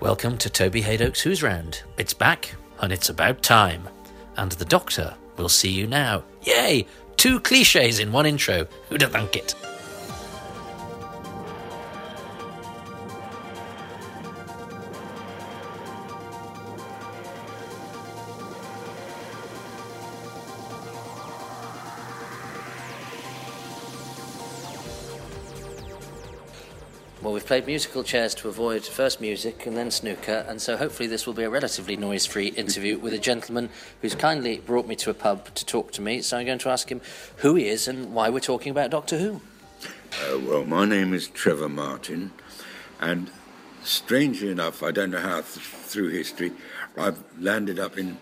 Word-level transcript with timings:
Welcome 0.00 0.38
to 0.38 0.48
Toby 0.48 0.80
Hadoke's 0.80 1.20
Who's 1.20 1.42
Round. 1.42 1.82
It's 1.98 2.14
back, 2.14 2.54
and 2.80 2.90
it's 2.90 3.10
about 3.10 3.42
time. 3.42 3.86
And 4.38 4.50
the 4.52 4.64
Doctor 4.64 5.14
will 5.36 5.50
see 5.50 5.68
you 5.70 5.86
now. 5.86 6.24
Yay! 6.42 6.86
Two 7.18 7.38
cliches 7.38 7.98
in 7.98 8.10
one 8.10 8.24
intro. 8.24 8.66
Who'd 8.88 9.02
have 9.02 9.12
thunk 9.12 9.36
it? 9.36 9.54
Played 27.50 27.66
musical 27.66 28.04
chairs 28.04 28.32
to 28.32 28.48
avoid 28.48 28.84
first 28.84 29.20
music 29.20 29.66
and 29.66 29.76
then 29.76 29.90
snooker, 29.90 30.44
and 30.46 30.62
so 30.62 30.76
hopefully 30.76 31.08
this 31.08 31.26
will 31.26 31.34
be 31.34 31.42
a 31.42 31.50
relatively 31.50 31.96
noise 31.96 32.24
free 32.24 32.46
interview 32.50 32.96
with 32.96 33.12
a 33.12 33.18
gentleman 33.18 33.68
who's 34.00 34.14
kindly 34.14 34.58
brought 34.58 34.86
me 34.86 34.94
to 34.94 35.10
a 35.10 35.14
pub 35.14 35.52
to 35.56 35.66
talk 35.66 35.90
to 35.90 36.00
me. 36.00 36.22
So 36.22 36.38
I'm 36.38 36.46
going 36.46 36.60
to 36.60 36.68
ask 36.68 36.88
him 36.88 37.00
who 37.38 37.56
he 37.56 37.66
is 37.66 37.88
and 37.88 38.14
why 38.14 38.28
we're 38.28 38.38
talking 38.38 38.70
about 38.70 38.90
Doctor 38.90 39.18
Who. 39.18 39.40
Uh, 39.82 40.38
well, 40.38 40.64
my 40.64 40.84
name 40.84 41.12
is 41.12 41.26
Trevor 41.26 41.68
Martin, 41.68 42.30
and 43.00 43.32
strangely 43.82 44.52
enough, 44.52 44.84
I 44.84 44.92
don't 44.92 45.10
know 45.10 45.18
how 45.18 45.40
th- 45.40 45.44
through 45.44 46.10
history, 46.10 46.52
I've 46.96 47.18
landed 47.36 47.80
up 47.80 47.98
in 47.98 48.18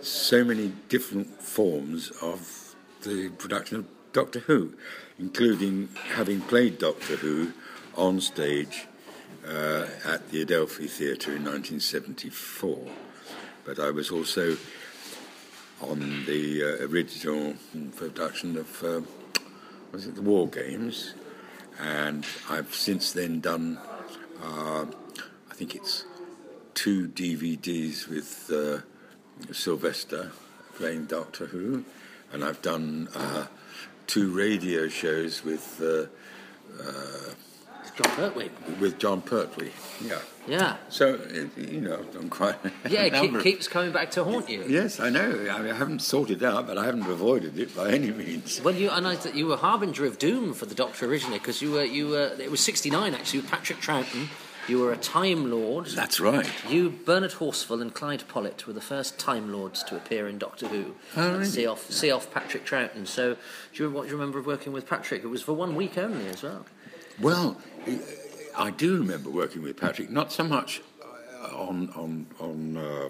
so 0.00 0.44
many 0.44 0.72
different 0.88 1.42
forms 1.42 2.10
of 2.22 2.74
the 3.02 3.28
production 3.36 3.76
of 3.76 3.86
Doctor 4.14 4.38
Who, 4.38 4.72
including 5.18 5.90
having 6.14 6.40
played 6.40 6.78
Doctor 6.78 7.16
Who 7.16 7.52
on 7.96 8.20
stage 8.20 8.86
uh, 9.46 9.86
at 10.04 10.30
the 10.30 10.42
Adelphi 10.42 10.86
Theatre 10.86 11.32
in 11.32 11.44
1974. 11.44 12.78
But 13.64 13.78
I 13.78 13.90
was 13.90 14.10
also 14.10 14.56
on 15.80 16.24
the 16.26 16.62
uh, 16.62 16.86
original 16.86 17.54
production 17.96 18.56
of 18.56 18.82
uh, 18.84 19.00
was 19.92 20.06
it 20.06 20.14
the 20.14 20.22
War 20.22 20.48
Games, 20.48 21.14
and 21.78 22.24
I've 22.48 22.74
since 22.74 23.12
then 23.12 23.40
done 23.40 23.78
uh, 24.42 24.86
I 25.50 25.54
think 25.54 25.74
it's 25.74 26.04
two 26.74 27.08
DVDs 27.08 28.08
with 28.08 28.50
uh, 28.52 29.52
Sylvester 29.52 30.32
playing 30.76 31.06
Doctor 31.06 31.46
Who, 31.46 31.84
and 32.32 32.44
I've 32.44 32.62
done 32.62 33.08
uh, 33.14 33.46
two 34.06 34.30
radio 34.30 34.88
shows 34.88 35.44
with. 35.44 35.80
Jon 37.96 38.12
Pertwee. 38.16 38.50
with 38.80 38.98
Jon 38.98 39.20
Pertwee. 39.22 39.70
Yeah. 40.04 40.18
Yeah. 40.46 40.76
So, 40.88 41.20
you 41.56 41.80
know, 41.80 41.98
I've 41.98 42.12
done 42.12 42.28
quite 42.28 42.56
a 42.64 42.88
Yeah, 42.88 43.02
it 43.02 43.14
keep, 43.14 43.40
keeps 43.42 43.68
coming 43.68 43.92
back 43.92 44.10
to 44.12 44.24
haunt 44.24 44.48
you. 44.48 44.64
Yes, 44.66 44.98
I 44.98 45.08
know. 45.08 45.46
I, 45.50 45.60
mean, 45.60 45.70
I 45.70 45.76
haven't 45.76 46.00
sorted 46.00 46.42
it 46.42 46.46
out, 46.46 46.66
but 46.66 46.78
I 46.78 46.86
haven't 46.86 47.02
avoided 47.02 47.58
it 47.58 47.76
by 47.76 47.92
any 47.92 48.10
means. 48.10 48.60
Well, 48.60 48.74
you, 48.74 48.90
I 48.90 48.98
know 49.00 49.14
that 49.14 49.36
you 49.36 49.46
were 49.46 49.56
harbinger 49.56 50.04
of 50.04 50.18
doom 50.18 50.52
for 50.52 50.66
the 50.66 50.74
Doctor 50.74 51.06
originally 51.06 51.38
because 51.38 51.62
you 51.62 51.70
were 51.72 51.84
you 51.84 52.08
were 52.08 52.32
it 52.38 52.50
was 52.50 52.60
'69 52.60 53.14
actually. 53.14 53.40
with 53.40 53.50
Patrick 53.50 53.78
Troughton. 53.80 54.28
You 54.68 54.78
were 54.78 54.92
a 54.92 54.96
Time 54.96 55.50
Lord. 55.50 55.86
That's 55.86 56.20
right. 56.20 56.48
You, 56.68 56.90
Bernard 56.90 57.32
Horsfall, 57.32 57.82
and 57.82 57.92
Clyde 57.92 58.22
Pollitt 58.28 58.64
were 58.64 58.72
the 58.72 58.80
first 58.80 59.18
Time 59.18 59.52
Lords 59.52 59.82
to 59.84 59.96
appear 59.96 60.28
in 60.28 60.38
Doctor 60.38 60.68
Who. 60.68 60.94
Oh, 61.16 61.32
really? 61.32 61.44
See 61.46 61.66
off, 61.66 61.90
see 61.90 62.12
off 62.12 62.32
Patrick 62.32 62.64
Troughton. 62.64 63.08
So, 63.08 63.36
do 63.74 63.82
you, 63.82 63.90
what 63.90 64.02
do 64.02 64.10
you 64.10 64.14
remember 64.14 64.38
of 64.38 64.46
working 64.46 64.72
with 64.72 64.88
Patrick? 64.88 65.24
It 65.24 65.26
was 65.26 65.42
for 65.42 65.52
one 65.52 65.74
week 65.74 65.98
only 65.98 66.28
as 66.28 66.44
well. 66.44 66.64
Well, 67.20 67.60
I 68.56 68.70
do 68.70 68.98
remember 68.98 69.30
working 69.30 69.62
with 69.62 69.76
Patrick, 69.76 70.10
not 70.10 70.30
so 70.30 70.44
much 70.44 70.82
uh, 71.02 71.56
on 71.56 71.90
on 71.96 72.26
on 72.38 72.76
uh, 72.76 73.08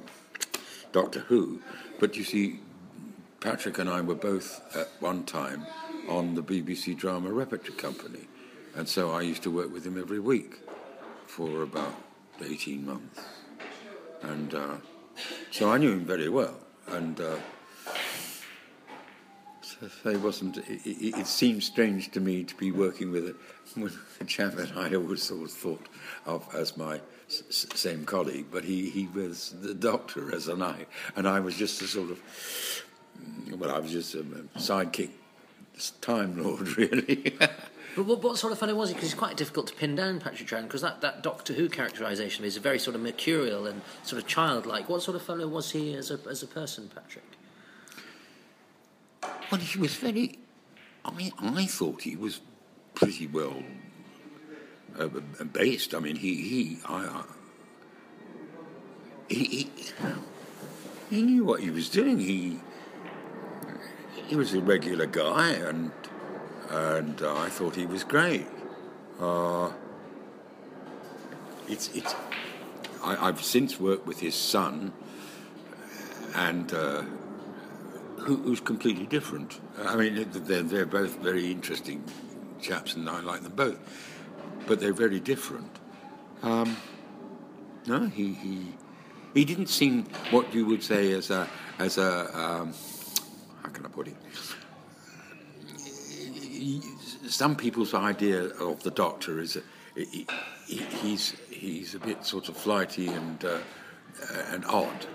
Doctor 0.92 1.20
Who, 1.20 1.61
but 1.98 2.17
you 2.17 2.25
see, 2.25 2.61
Patrick 3.41 3.79
and 3.79 3.91
I 3.91 4.01
were 4.01 4.14
both 4.14 4.62
at 4.75 4.89
one 5.01 5.25
time 5.25 5.67
on 6.08 6.35
the 6.35 6.42
BBC 6.42 6.97
Drama 6.97 7.30
Repertory 7.30 7.77
Company, 7.77 8.29
and 8.74 8.89
so 8.89 9.11
I 9.11 9.23
used 9.23 9.42
to 9.42 9.51
work 9.51 9.73
with 9.73 9.85
him 9.85 9.98
every 9.98 10.20
week 10.20 10.61
for 11.27 11.63
about 11.63 11.95
eighteen 12.41 12.86
months, 12.86 13.20
and 14.23 14.55
uh, 14.55 14.77
so 15.51 15.70
I 15.70 15.79
knew 15.79 15.92
him 15.92 16.05
very 16.05 16.29
well, 16.29 16.57
and. 16.89 17.20
Uh, 17.20 17.36
it 20.05 20.20
wasn't. 20.20 20.59
It, 20.59 21.19
it, 21.19 21.27
seemed 21.27 21.63
strange 21.63 22.11
to 22.13 22.20
me 22.20 22.45
to 22.45 22.55
be 22.57 22.70
working 22.70 23.11
with 23.11 23.29
a, 23.29 23.81
with 23.81 23.97
a 24.20 24.25
chap 24.25 24.55
that 24.55 24.77
I 24.77 24.95
always 24.95 25.23
sort 25.23 25.43
of 25.43 25.51
thought 25.51 25.87
of 26.27 26.48
as 26.55 26.77
my 26.77 27.01
s- 27.29 27.67
same 27.75 28.05
colleague, 28.05 28.47
but 28.51 28.65
he, 28.65 28.91
he 28.91 29.09
was 29.09 29.55
the 29.61 29.75
doctor 29.75 30.35
as 30.35 30.48
an 30.48 30.63
I, 30.63 30.87
and 31.17 31.29
I 31.29 31.41
was 31.41 31.57
just 31.57 31.83
a 31.83 31.87
sort 31.87 32.11
of. 32.11 32.21
Well, 33.57 33.71
I 33.71 33.79
was 33.79 33.92
just 33.92 34.15
a 34.15 34.23
sidekick, 34.59 35.11
time 36.01 36.42
lord, 36.42 36.69
really. 36.77 37.37
But 37.95 38.07
what, 38.07 38.23
what 38.23 38.39
sort 38.39 38.53
of 38.53 38.59
fellow 38.59 38.75
was 38.75 38.89
he? 38.89 38.95
Because 38.95 39.11
it's 39.11 39.19
quite 39.19 39.37
difficult 39.37 39.67
to 39.67 39.75
pin 39.75 39.95
down 39.95 40.19
Patrick 40.19 40.48
Troughton 40.48 40.63
because 40.63 40.81
that, 40.81 41.03
that 41.03 41.23
Doctor 41.23 41.53
Who 41.53 41.69
characterisation 41.69 42.45
is 42.45 42.57
very 42.57 42.79
sort 42.79 42.97
of 42.97 43.03
mercurial 43.03 43.67
and 43.67 43.83
sort 44.03 44.23
of 44.23 44.27
childlike. 44.27 44.89
What 44.89 45.03
sort 45.03 45.15
of 45.15 45.23
fellow 45.23 45.47
was 45.47 45.73
he 45.73 45.95
as 45.95 46.11
a, 46.11 46.19
as 46.29 46.42
a 46.42 46.47
person, 46.47 46.91
Patrick? 46.95 47.25
Well, 49.52 49.61
he 49.61 49.79
was 49.79 49.95
very. 49.96 50.39
I 51.05 51.30
I 51.39 51.67
thought 51.67 52.01
he 52.01 52.17
was 52.17 52.40
pretty 52.95 53.27
well 53.27 53.63
uh, 54.98 55.08
based. 55.52 55.95
I 55.95 55.98
mean, 55.98 56.17
he 56.17 56.36
he 56.36 56.79
I, 56.89 57.05
I 57.05 57.24
he, 59.29 59.70
he 61.11 61.20
knew 61.20 61.45
what 61.45 61.61
he 61.61 61.68
was 61.68 61.91
doing. 61.91 62.18
He 62.18 62.61
he 64.27 64.36
was 64.36 64.55
a 64.55 64.61
regular 64.62 65.05
guy, 65.05 65.51
and 65.51 65.92
and 66.70 67.20
uh, 67.20 67.36
I 67.36 67.51
thought 67.51 67.77
he 67.77 67.85
was 67.85 68.05
great. 68.05 68.46
Uh, 69.20 69.70
it's 71.68 71.91
it's. 71.95 72.14
I, 73.05 73.29
I've 73.29 73.42
since 73.45 73.79
worked 73.79 74.07
with 74.07 74.20
his 74.20 74.35
son, 74.35 74.95
and. 76.35 76.73
Uh, 76.73 77.02
who, 78.25 78.37
who's 78.37 78.61
completely 78.61 79.07
different. 79.07 79.61
I 79.79 79.97
mean, 79.97 80.29
they're, 80.33 80.63
they're 80.63 80.87
both 80.87 81.19
very 81.19 81.51
interesting 81.51 82.05
chaps, 82.61 82.95
and 82.95 83.09
I 83.09 83.21
like 83.21 83.43
them 83.43 83.53
both, 83.53 83.79
but 84.67 84.81
they're 84.81 84.93
very 84.93 85.21
different. 85.21 85.79
Um, 86.43 86.77
no, 87.87 88.07
he, 88.07 88.35
he 88.35 88.75
he 89.35 89.45
didn't 89.45 89.69
seem 89.69 90.05
what 90.31 90.53
you 90.55 90.67
would 90.67 90.83
say 90.83 91.13
as 91.13 91.31
a 91.31 91.49
as 91.79 91.99
a 91.99 92.39
um, 92.39 92.75
how 93.63 93.69
can 93.71 93.87
I 93.87 93.89
put 93.89 94.09
it? 94.09 94.17
Some 97.29 97.57
people's 97.57 97.95
idea 97.95 98.45
of 98.45 98.83
the 98.83 98.91
Doctor 98.91 99.41
is 99.41 99.55
that 99.55 99.65
he, 99.97 100.27
he, 100.67 100.77
he's 100.77 101.35
he's 101.51 101.95
a 101.95 101.99
bit 101.99 102.25
sort 102.25 102.49
of 102.49 102.57
flighty 102.57 103.09
and 103.09 103.45
uh, 103.45 103.59
and 104.51 104.65
odd. 104.67 105.07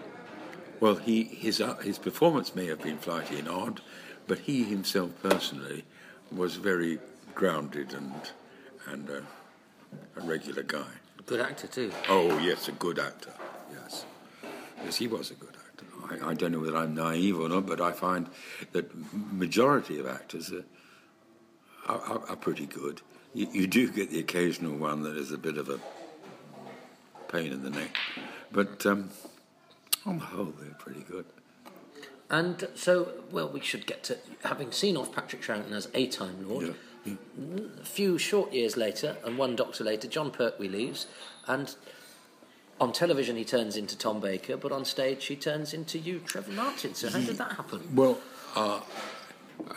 Well, 0.80 0.96
he 0.96 1.24
his 1.24 1.60
uh, 1.60 1.76
his 1.78 1.98
performance 1.98 2.56
may 2.56 2.68
have 2.68 2.82
been 2.82 2.98
flighty 2.98 3.40
and 3.40 3.50
odd, 3.50 3.82
but 4.28 4.40
he 4.40 4.64
himself 4.64 5.12
personally 5.24 5.86
was 6.32 6.56
very 6.56 7.00
grounded 7.34 7.94
and 7.94 8.14
and 8.86 9.10
uh, 9.10 9.22
a 10.16 10.22
regular 10.22 10.64
guy. 10.64 10.92
A 11.20 11.24
good 11.24 11.42
actor 11.42 11.68
too. 11.68 11.92
Oh 12.08 12.38
yes, 12.40 12.68
a 12.68 12.74
good 12.74 13.00
actor. 13.00 13.34
Yes, 13.72 14.06
yes, 14.84 14.98
he 14.98 15.08
was 15.08 15.32
a 15.32 15.36
good 15.36 15.56
actor. 15.68 15.86
I, 16.10 16.32
I 16.32 16.34
don't 16.36 16.52
know 16.52 16.60
whether 16.60 16.78
I'm 16.78 16.94
naive 16.94 17.40
or 17.40 17.50
not, 17.50 17.66
but 17.66 17.82
I 17.82 17.92
find 17.92 18.28
that 18.74 18.92
majority 19.34 20.00
of 20.00 20.08
actors 20.08 20.52
are 20.52 20.66
are, 21.88 22.02
are, 22.02 22.30
are 22.30 22.36
pretty 22.36 22.66
good. 22.66 23.02
You, 23.34 23.48
you 23.52 23.68
do 23.68 23.92
get 23.92 24.12
the 24.12 24.20
occasional 24.20 24.76
one 24.78 25.04
that 25.04 25.18
is 25.18 25.32
a 25.32 25.38
bit 25.38 25.58
of 25.58 25.70
a 25.70 25.80
pain 27.28 27.52
in 27.52 27.64
the 27.64 27.70
neck, 27.70 27.96
but 28.52 28.86
um, 28.86 29.10
on 30.08 30.20
the 30.20 30.26
whole, 30.26 30.54
they're 30.60 30.74
pretty 30.80 31.02
good. 31.02 31.26
And 32.30 32.68
so, 32.76 33.10
well, 33.32 33.48
we 33.48 33.62
should 33.62 33.86
get 33.86 34.04
to 34.06 34.18
having 34.44 34.72
seen 34.72 34.98
off 34.98 35.14
Patrick 35.14 35.42
Troughton 35.42 35.72
as 35.72 35.88
a 35.94 36.08
Time 36.08 36.48
Lord. 36.48 36.68
Yeah. 37.06 37.14
A 37.80 37.86
few 37.86 38.18
short 38.18 38.52
years 38.52 38.76
later, 38.76 39.16
and 39.24 39.38
one 39.38 39.56
Doctor 39.56 39.86
later, 39.86 40.10
Jon 40.10 40.30
Pertwee 40.30 40.68
leaves, 40.68 41.08
and 41.48 41.74
on 42.82 42.92
television 42.92 43.38
he 43.38 43.46
turns 43.46 43.78
into 43.78 43.98
Tom 43.98 44.20
Baker, 44.20 44.58
but 44.58 44.74
on 44.74 44.84
stage 44.84 45.26
he 45.26 45.38
turns 45.38 45.74
into 45.74 45.98
you, 45.98 46.20
Trevor 46.20 46.52
Martin. 46.52 46.94
So 46.96 47.10
how 47.10 47.20
did 47.20 47.38
that 47.38 47.54
happen? 47.54 47.96
Well, 47.96 48.20
uh, 48.56 48.82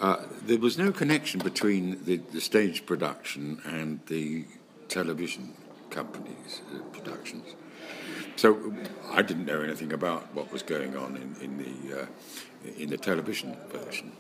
uh, 0.01 0.17
there 0.43 0.59
was 0.59 0.77
no 0.77 0.91
connection 0.91 1.41
between 1.41 2.05
the, 2.05 2.17
the 2.17 2.41
stage 2.41 2.85
production 2.85 3.61
and 3.65 4.01
the 4.07 4.47
television 4.89 5.55
company's 5.91 6.63
uh, 6.75 6.81
productions. 6.93 7.55
So 8.41 8.73
I 9.11 9.21
didn't 9.21 9.45
know 9.45 9.61
anything 9.61 9.93
about 9.93 10.35
what 10.35 10.51
was 10.51 10.63
going 10.63 10.97
on 10.97 11.15
in, 11.15 11.37
in 11.45 11.59
the 11.59 12.01
uh, 12.01 12.07
in 12.79 12.89
the 12.89 12.97
television 12.97 13.55
version, 13.71 14.13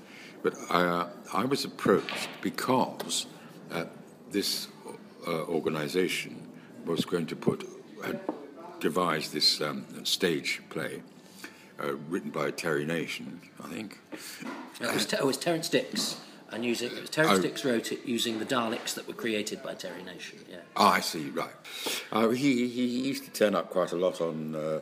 but 0.43 0.53
I, 0.69 0.83
uh, 0.83 1.09
I 1.33 1.47
was 1.47 1.65
approached 1.65 2.29
because 2.43 3.25
uh, 3.73 3.87
this 4.31 4.69
uh, 5.27 5.45
organisation 5.45 6.47
was 6.85 7.07
going 7.07 7.29
to 7.29 7.35
put 7.35 7.67
had 8.05 8.21
devised 8.79 9.33
this 9.33 9.59
um, 9.63 9.87
stage 10.05 10.61
play 10.69 11.03
uh, 11.83 11.95
written 12.11 12.31
by 12.31 12.51
Terry 12.51 12.85
Nation, 12.85 13.41
I 13.65 13.69
think. 13.69 14.01
It 14.83 14.93
was, 14.93 15.11
it 15.15 15.25
was 15.25 15.39
Terrance 15.39 15.71
Dicks. 15.71 16.21
And 16.53 16.65
using 16.65 16.91
it 16.91 17.01
was 17.01 17.11
Terrance 17.11 17.39
Oh. 17.39 17.43
Dicks 17.43 17.65
wrote 17.65 17.93
it 17.93 18.05
using 18.05 18.39
the 18.39 18.45
Daleks 18.45 18.95
that 18.95 19.07
were 19.07 19.15
created 19.15 19.63
by 19.63 19.75
Terry 19.75 20.03
Nation. 20.03 20.39
Yeah. 20.51 20.57
Oh, 20.77 20.87
I 20.87 21.01
see. 21.01 21.31
Right. 21.31 21.51
Uh, 22.11 22.31
he, 22.31 22.69
he 22.69 22.87
used 22.87 23.25
to 23.25 23.31
turn 23.31 23.55
up 23.55 23.71
quite 23.71 23.93
a 23.93 23.97
lot 23.97 24.21
on 24.21 24.55
uh, 24.57 24.81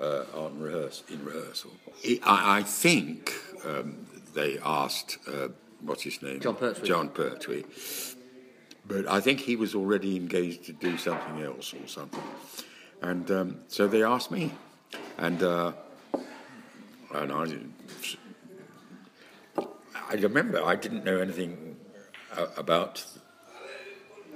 uh, 0.00 0.24
on 0.34 0.60
rehearse 0.60 1.02
in 1.08 1.24
rehearsal. 1.24 1.72
He, 1.96 2.20
I, 2.22 2.58
I 2.58 2.62
think 2.62 3.32
um, 3.64 4.06
they 4.34 4.58
asked 4.64 5.18
uh, 5.26 5.48
what's 5.80 6.02
his 6.02 6.22
name, 6.22 6.40
Jon 6.40 6.54
Pertwee. 6.56 6.86
Jon 6.86 7.08
Pertwee, 7.08 7.64
but 8.86 9.06
I 9.08 9.20
think 9.20 9.40
he 9.40 9.56
was 9.56 9.74
already 9.74 10.16
engaged 10.16 10.64
to 10.66 10.72
do 10.72 10.96
something 10.98 11.42
else 11.42 11.74
or 11.74 11.86
something, 11.88 12.22
and 13.02 13.30
um, 13.30 13.56
so 13.68 13.88
they 13.88 14.02
asked 14.02 14.30
me, 14.30 14.52
and 15.16 15.42
uh, 15.42 15.72
and 17.14 17.32
I. 17.32 17.46
I 20.08 20.14
remember 20.14 20.64
I 20.64 20.74
didn't 20.74 21.04
know 21.04 21.18
anything 21.18 21.76
about 22.56 23.04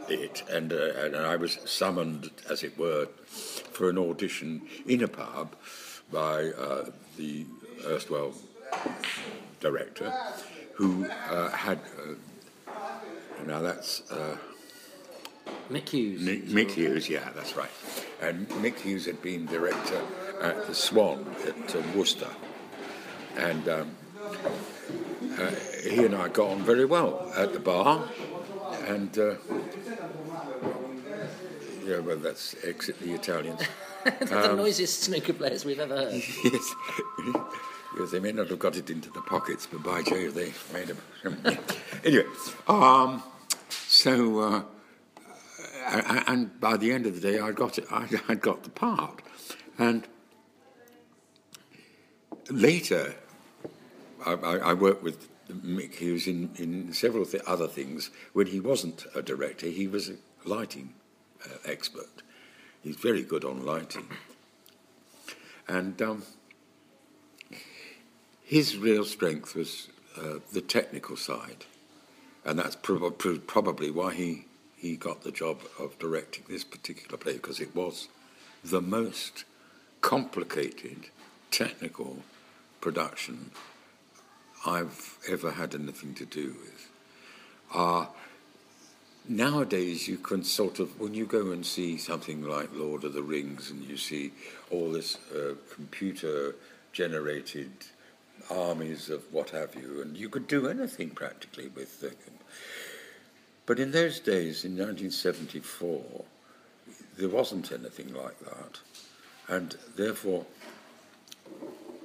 it, 0.09 0.43
and, 0.51 0.73
uh, 0.73 0.93
and 0.97 1.17
I 1.17 1.37
was 1.37 1.59
summoned, 1.65 2.31
as 2.51 2.63
it 2.63 2.77
were, 2.79 3.07
for 3.27 3.89
an 3.89 3.99
audition 3.99 4.63
in 4.87 5.03
a 5.03 5.09
pub 5.09 5.55
by 6.11 6.51
uh, 6.51 6.91
the 7.17 7.47
erstwhile 7.87 8.35
director, 9.61 10.13
who 10.75 11.07
uh, 11.31 11.51
had. 11.51 11.79
Uh, 11.99 12.73
now 13.47 13.61
that's 13.61 14.11
uh, 14.11 14.37
Mick 15.71 15.89
Hughes. 15.89 16.23
Mick 16.23 16.71
Hughes, 16.73 17.09
yeah, 17.09 17.31
that's 17.35 17.57
right. 17.57 17.71
And 18.21 18.49
Mick 18.49 18.79
Hughes 18.79 19.07
had 19.07 19.21
been 19.23 19.47
director 19.47 20.01
at 20.41 20.67
the 20.67 20.75
Swan 20.75 21.35
at 21.47 21.77
uh, 21.77 21.83
Worcester, 21.97 22.31
and 23.37 23.69
um, 23.69 23.97
uh, 25.39 25.51
he 25.89 26.05
and 26.05 26.15
I 26.15 26.29
got 26.29 26.51
on 26.51 26.63
very 26.63 26.85
well 26.85 27.33
at 27.37 27.53
the 27.53 27.61
bar, 27.61 28.09
and 28.87 29.17
uh, 29.19 29.35
yeah, 31.85 31.99
well, 31.99 32.17
that's 32.17 32.55
exit 32.65 32.99
the 33.01 33.13
Italians. 33.13 33.61
They're 34.05 34.39
Um, 34.39 34.57
the 34.57 34.57
noisiest 34.57 35.01
snooker 35.03 35.33
players 35.33 35.65
we've 35.65 35.79
ever 35.79 35.97
heard. 35.97 36.15
yes. 36.45 36.75
yes, 37.99 38.11
they 38.11 38.19
may 38.19 38.33
not 38.33 38.49
have 38.49 38.59
got 38.59 38.77
it 38.77 38.91
into 38.91 39.11
the 39.11 39.21
pockets, 39.23 39.67
but 39.71 39.83
by 39.83 40.03
Jove, 40.03 40.35
they 40.35 40.53
made 40.73 40.89
them. 40.89 40.99
anyway, 42.05 42.25
um, 42.67 43.23
so, 43.69 44.41
uh, 44.41 44.63
and 46.27 46.59
by 46.61 46.77
the 46.77 46.91
end 46.93 47.07
of 47.07 47.15
the 47.15 47.21
day, 47.21 47.39
I 47.39 47.53
got 47.53 47.79
it. 47.79 47.87
I, 47.91 48.09
I 48.29 48.35
got 48.35 48.65
the 48.65 48.71
part, 48.71 49.23
and 49.79 50.07
later, 52.51 53.15
I, 54.27 54.59
I, 54.59 54.75
worked 54.75 55.03
with 55.03 55.29
Mick 55.51 55.95
Hughes 55.95 56.27
in, 56.27 56.51
in 56.57 56.93
several 56.93 57.25
th- 57.25 57.43
other 57.47 57.67
things. 57.67 58.11
When 58.33 58.47
he 58.47 58.61
wasn't 58.61 59.07
a 59.15 59.23
director, 59.23 59.67
he 59.67 59.87
was 59.87 60.09
a 60.09 60.17
lighting 60.45 60.95
uh, 61.45 61.57
expert. 61.65 62.23
He's 62.83 62.97
very 62.97 63.23
good 63.23 63.45
on 63.45 63.65
lighting. 63.65 64.09
And 65.69 66.01
um, 66.03 66.23
his 68.43 68.77
real 68.77 69.05
strength 69.05 69.55
was 69.55 69.89
uh, 70.17 70.39
the 70.53 70.61
technical 70.61 71.17
side. 71.17 71.65
And 72.45 72.59
that's 72.59 72.77
pro- 72.77 73.11
probably 73.11 73.91
why 73.91 74.15
he, 74.15 74.47
he 74.77 74.97
got 74.97 75.23
the 75.23 75.33
job 75.33 75.61
of 75.79 75.99
directing 75.99 76.45
this 76.49 76.65
particular 76.65 77.17
play, 77.17 77.35
because 77.35 77.61
it 77.61 77.75
was 77.75 78.09
the 78.65 78.83
most 78.83 79.45
complicated 80.01 81.07
technical 81.51 82.19
production 82.81 83.53
I've 84.67 85.19
ever 85.29 85.53
had 85.53 85.75
anything 85.75 86.15
to 86.15 86.25
do 86.25 86.55
with. 86.61 86.89
Uh, 87.75 88.07
nowadays, 89.29 90.09
you 90.09 90.19
can 90.19 90.45
sort 90.45 90.79
of, 90.79 91.01
when 91.01 91.15
you 91.15 91.27
go 91.27 91.51
and 91.53 91.65
see 91.65 91.97
something 91.99 92.43
like 92.43 92.69
Lord 92.73 93.05
of 93.05 93.13
the 93.13 93.23
Rings 93.23 93.71
and 93.71 93.83
you 93.85 93.97
see 93.97 94.33
all 94.71 94.93
this 94.93 95.19
uh, 95.33 95.55
computer 95.75 96.55
generated 96.93 97.73
armies 98.51 99.09
of 99.09 99.23
what 99.33 99.51
have 99.51 99.75
you, 99.75 100.03
and 100.03 100.17
you 100.17 100.29
could 100.29 100.47
do 100.47 100.69
anything 100.69 101.11
practically 101.11 101.69
with 101.69 102.01
them. 102.01 102.15
But 103.67 103.79
in 103.79 103.93
those 103.93 104.21
days, 104.21 104.65
in 104.65 104.73
1974, 104.73 106.25
there 107.17 107.29
wasn't 107.29 107.73
anything 107.73 108.13
like 108.13 108.39
that. 108.41 108.81
And 109.49 109.77
therefore, 109.97 110.47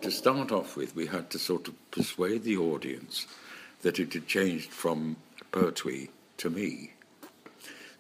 to 0.01 0.11
start 0.11 0.51
off 0.51 0.75
with, 0.75 0.95
we 0.95 1.07
had 1.07 1.29
to 1.31 1.39
sort 1.39 1.67
of 1.67 1.91
persuade 1.91 2.44
the 2.44 2.57
audience 2.57 3.27
that 3.81 3.99
it 3.99 4.13
had 4.13 4.27
changed 4.27 4.69
from 4.69 5.17
Pertwee 5.51 6.09
to 6.38 6.49
me. 6.49 6.94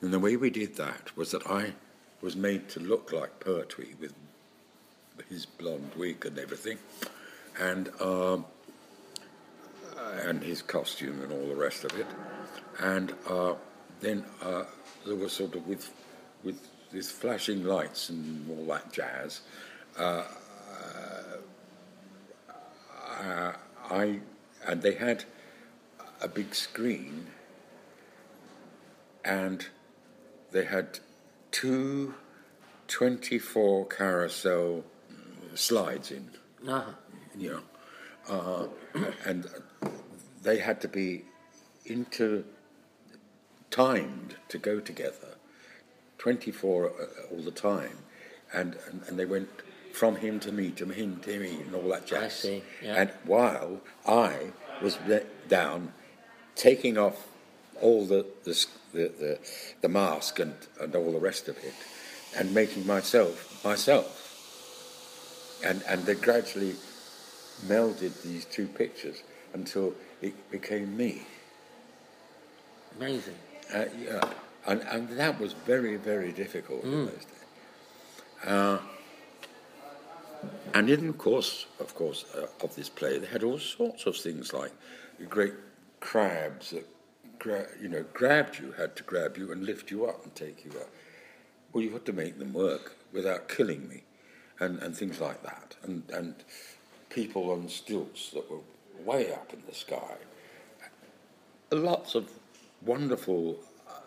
And 0.01 0.13
the 0.13 0.19
way 0.19 0.35
we 0.35 0.49
did 0.49 0.75
that 0.77 1.15
was 1.15 1.31
that 1.31 1.47
I 1.47 1.73
was 2.21 2.35
made 2.35 2.69
to 2.69 2.79
look 2.79 3.11
like 3.11 3.39
Pertwee 3.39 3.95
with 3.99 4.13
his 5.29 5.45
blonde 5.45 5.91
wig 5.97 6.25
and 6.25 6.37
everything, 6.37 6.77
and 7.59 7.89
um, 7.99 8.45
and 9.97 10.43
his 10.43 10.61
costume 10.61 11.21
and 11.21 11.31
all 11.31 11.47
the 11.47 11.55
rest 11.55 11.83
of 11.83 11.97
it. 11.99 12.05
And 12.79 13.13
uh, 13.27 13.55
then 13.99 14.23
uh, 14.41 14.63
there 15.05 15.15
was 15.15 15.33
sort 15.33 15.55
of 15.55 15.67
with 15.67 15.91
with 16.43 16.59
these 16.91 17.09
flashing 17.09 17.63
lights 17.63 18.09
and 18.09 18.49
all 18.49 18.65
that 18.65 18.91
jazz. 18.93 19.41
Uh, 19.97 20.23
uh, 23.27 23.53
I 23.89 24.19
and 24.65 24.81
they 24.81 24.95
had 24.95 25.25
a 26.21 26.27
big 26.27 26.55
screen, 26.55 27.27
and 29.23 29.67
they 30.51 30.65
had 30.65 30.99
two 31.51 32.15
24 32.87 33.85
carousel 33.87 34.83
slides 35.55 36.11
in, 36.11 36.29
you 37.37 37.51
know, 37.51 37.63
uh, 38.29 38.67
and 39.25 39.47
they 40.43 40.59
had 40.59 40.81
to 40.81 40.87
be 40.87 41.25
into 41.85 42.45
timed 43.69 44.35
to 44.49 44.57
go 44.57 44.79
together, 44.79 45.35
24 46.17 46.85
uh, 46.85 46.91
all 47.31 47.41
the 47.41 47.51
time, 47.51 47.97
and, 48.53 48.77
and, 48.89 49.01
and 49.07 49.19
they 49.19 49.25
went 49.25 49.49
from 49.97 50.15
him 50.17 50.39
to 50.39 50.51
me, 50.51 50.69
to 50.71 50.85
him 50.85 51.19
to 51.23 51.39
me, 51.39 51.61
and 51.65 51.73
all 51.75 51.89
that 51.89 52.05
jazz. 52.05 52.23
I 52.23 52.27
see, 52.27 52.63
yeah. 52.83 53.01
And 53.01 53.09
while 53.25 53.81
I 54.05 54.51
was 54.81 54.97
down, 55.49 55.91
taking 56.55 56.97
off 56.97 57.27
all 57.81 58.05
the 58.05 58.25
the, 58.43 58.65
the, 58.93 59.07
the, 59.23 59.39
the 59.81 59.89
mask 59.89 60.39
and, 60.39 60.55
and 60.79 60.95
all 60.95 61.11
the 61.11 61.19
rest 61.19 61.47
of 61.47 61.57
it, 61.57 61.73
and 62.37 62.53
making 62.53 62.85
myself 62.85 63.63
myself. 63.65 64.23
And, 65.65 65.81
and 65.87 66.05
they 66.05 66.13
gradually 66.13 66.75
melded 67.65 68.21
these 68.21 68.45
two 68.45 68.67
pictures 68.67 69.23
until 69.53 69.95
it 70.21 70.35
became 70.51 70.95
me. 70.95 71.23
amazing. 72.97 73.33
Uh, 73.73 73.85
yeah, 73.99 74.21
and, 74.67 74.81
and 74.81 75.09
that 75.17 75.39
was 75.39 75.53
very, 75.53 75.95
very 75.95 76.31
difficult 76.31 76.83
in 76.83 77.05
those 77.05 77.25
days. 77.25 78.45
Uh, 78.45 78.77
and 80.73 80.89
in 80.89 81.07
the 81.07 81.13
course, 81.13 81.65
of 81.79 81.93
course, 81.95 82.25
uh, 82.35 82.47
of 82.63 82.75
this 82.75 82.89
play, 82.89 83.17
they 83.17 83.27
had 83.27 83.43
all 83.43 83.59
sorts 83.59 84.05
of 84.05 84.15
things 84.15 84.53
like 84.53 84.71
great 85.29 85.53
crabs 85.99 86.71
that, 86.71 86.85
gra- 87.39 87.67
you 87.81 87.87
know, 87.87 88.05
grabbed 88.13 88.59
you, 88.59 88.71
had 88.73 88.95
to 88.95 89.03
grab 89.03 89.37
you 89.37 89.51
and 89.51 89.65
lift 89.65 89.91
you 89.91 90.05
up 90.05 90.23
and 90.23 90.35
take 90.35 90.63
you 90.65 90.71
up. 90.71 90.89
Well, 91.73 91.83
you 91.83 91.91
had 91.91 92.05
to 92.05 92.13
make 92.13 92.39
them 92.39 92.53
work 92.53 92.95
without 93.13 93.49
killing 93.49 93.87
me, 93.87 94.03
and, 94.59 94.79
and 94.79 94.95
things 94.95 95.19
like 95.19 95.43
that. 95.43 95.75
And, 95.83 96.03
and 96.11 96.35
people 97.09 97.51
on 97.51 97.69
stilts 97.69 98.31
that 98.31 98.49
were 98.49 98.59
way 99.03 99.31
up 99.31 99.53
in 99.53 99.61
the 99.67 99.75
sky. 99.75 100.15
Lots 101.71 102.15
of 102.15 102.29
wonderful 102.81 103.57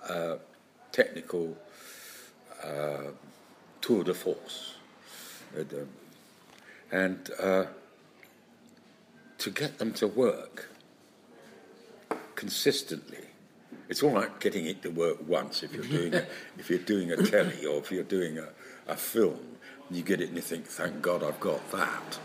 uh, 0.09 0.37
technical 0.93 1.57
uh, 2.63 3.13
tour 3.81 4.05
de 4.05 4.15
force. 4.15 4.75
Um, 5.57 5.89
and 6.93 7.31
uh, 7.39 7.67
to 9.39 9.51
get 9.51 9.79
them 9.79 9.93
to 9.95 10.07
work 10.07 10.71
consistently. 12.35 13.25
It's 13.89 14.03
all 14.03 14.13
right 14.13 14.41
getting 14.41 14.67
it 14.67 14.83
to 14.83 14.91
work 14.91 15.19
once 15.27 15.63
if 15.63 15.75
you're 15.75 15.85
doing 15.85 16.15
a, 16.15 16.27
if 16.59 16.71
you're 16.71 16.79
doing 16.79 17.11
a 17.13 17.17
telly 17.17 17.67
or 17.67 17.79
if 17.79 17.91
you're 17.91 18.03
doing 18.05 18.39
a, 18.39 18.49
a 18.89 18.97
film. 18.97 19.41
You 19.91 20.03
get 20.03 20.21
it 20.21 20.29
and 20.29 20.37
you 20.37 20.43
think, 20.43 20.67
thank 20.67 21.03
God 21.03 21.25
I've 21.25 21.41
got 21.41 21.71
that. 21.73 22.21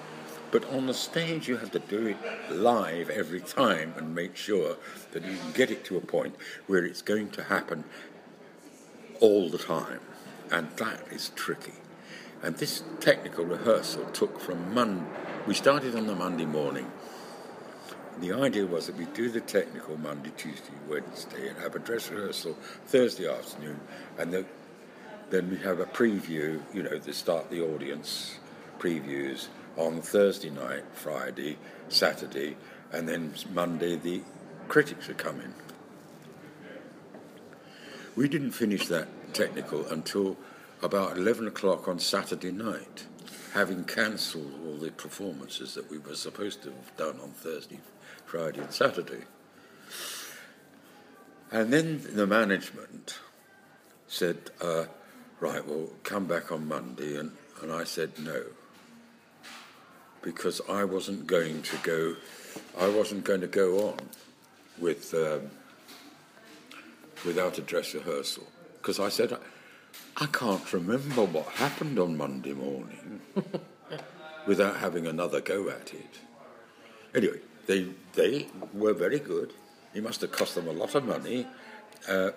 But 0.51 0.65
on 0.71 0.85
the 0.85 0.93
stage, 0.93 1.47
you 1.47 1.57
have 1.57 1.71
to 1.71 1.79
do 1.79 2.07
it 2.07 2.17
live 2.51 3.09
every 3.09 3.41
time 3.41 3.93
and 3.97 4.13
make 4.13 4.35
sure 4.35 4.77
that 5.11 5.25
you 5.25 5.35
can 5.35 5.51
get 5.53 5.71
it 5.71 5.83
to 5.85 5.97
a 5.97 6.01
point 6.01 6.35
where 6.67 6.85
it's 6.85 7.01
going 7.01 7.31
to 7.31 7.43
happen 7.43 7.83
all 9.19 9.49
the 9.49 9.57
time. 9.57 9.99
And 10.51 10.69
that 10.77 11.01
is 11.11 11.31
tricky. 11.35 11.73
And 12.45 12.55
this 12.57 12.83
technical 12.99 13.43
rehearsal 13.43 14.05
took 14.13 14.39
from 14.39 14.71
Monday. 14.71 15.03
We 15.47 15.55
started 15.55 15.95
on 15.95 16.05
the 16.05 16.13
Monday 16.13 16.45
morning. 16.45 16.91
The 18.19 18.33
idea 18.33 18.67
was 18.67 18.85
that 18.85 18.95
we'd 18.97 19.15
do 19.15 19.29
the 19.29 19.41
technical 19.41 19.97
Monday, 19.97 20.31
Tuesday, 20.37 20.75
Wednesday, 20.87 21.49
and 21.49 21.57
have 21.57 21.73
a 21.73 21.79
dress 21.79 22.11
rehearsal 22.11 22.55
Thursday 22.85 23.27
afternoon, 23.27 23.79
and 24.19 24.31
the, 24.31 24.45
then 25.31 25.49
we 25.49 25.57
have 25.57 25.79
a 25.79 25.85
preview, 25.85 26.61
you 26.71 26.83
know, 26.83 26.99
to 26.99 27.13
start 27.13 27.49
the 27.49 27.63
audience 27.63 28.37
previews 28.77 29.47
on 29.75 30.03
Thursday 30.03 30.51
night, 30.51 30.83
Friday, 30.93 31.57
Saturday, 31.89 32.57
and 32.91 33.09
then 33.09 33.33
Monday 33.53 33.95
the 33.95 34.21
critics 34.67 35.09
are 35.09 35.15
coming. 35.15 35.51
We 38.15 38.29
didn't 38.29 38.51
finish 38.51 38.85
that 38.89 39.07
technical 39.33 39.87
until 39.87 40.37
about 40.81 41.17
11 41.17 41.47
o'clock 41.47 41.87
on 41.87 41.99
Saturday 41.99 42.51
night, 42.51 43.05
having 43.53 43.83
cancelled 43.83 44.51
all 44.65 44.77
the 44.77 44.91
performances 44.91 45.73
that 45.73 45.89
we 45.89 45.97
were 45.97 46.15
supposed 46.15 46.61
to 46.63 46.69
have 46.69 46.97
done 46.97 47.19
on 47.21 47.29
Thursday, 47.31 47.79
Friday, 48.25 48.59
and 48.59 48.71
Saturday. 48.71 49.23
And 51.51 51.71
then 51.71 52.01
the 52.13 52.27
management 52.27 53.19
said, 54.07 54.37
uh, 54.61 54.85
right, 55.39 55.65
well, 55.65 55.89
come 56.03 56.25
back 56.25 56.51
on 56.51 56.67
Monday. 56.67 57.17
And, 57.17 57.31
and 57.61 57.71
I 57.71 57.83
said, 57.83 58.11
no. 58.19 58.43
Because 60.21 60.61
I 60.69 60.83
wasn't 60.83 61.27
going 61.27 61.61
to 61.61 61.77
go, 61.77 62.15
I 62.79 62.89
wasn't 62.89 63.23
going 63.23 63.41
to 63.41 63.47
go 63.47 63.89
on 63.89 63.99
with, 64.79 65.13
um, 65.13 65.49
without 67.25 67.57
a 67.57 67.61
dress 67.61 67.93
rehearsal. 67.93 68.47
Because 68.77 68.99
I 68.99 69.09
said, 69.09 69.37
I 70.17 70.27
can't 70.27 70.71
remember 70.71 71.25
what 71.25 71.45
happened 71.47 71.99
on 71.99 72.15
Monday 72.15 72.53
morning 72.53 73.19
without 74.47 74.77
having 74.77 75.07
another 75.07 75.41
go 75.41 75.69
at 75.69 75.93
it. 75.93 76.19
Anyway, 77.13 77.39
they, 77.67 77.87
they 78.13 78.47
were 78.73 78.93
very 78.93 79.19
good. 79.19 79.51
It 79.93 80.03
must 80.03 80.21
have 80.21 80.31
cost 80.31 80.55
them 80.55 80.69
a 80.69 80.71
lot 80.71 80.95
of 80.95 81.03
money. 81.03 81.45
Uh, 82.07 82.31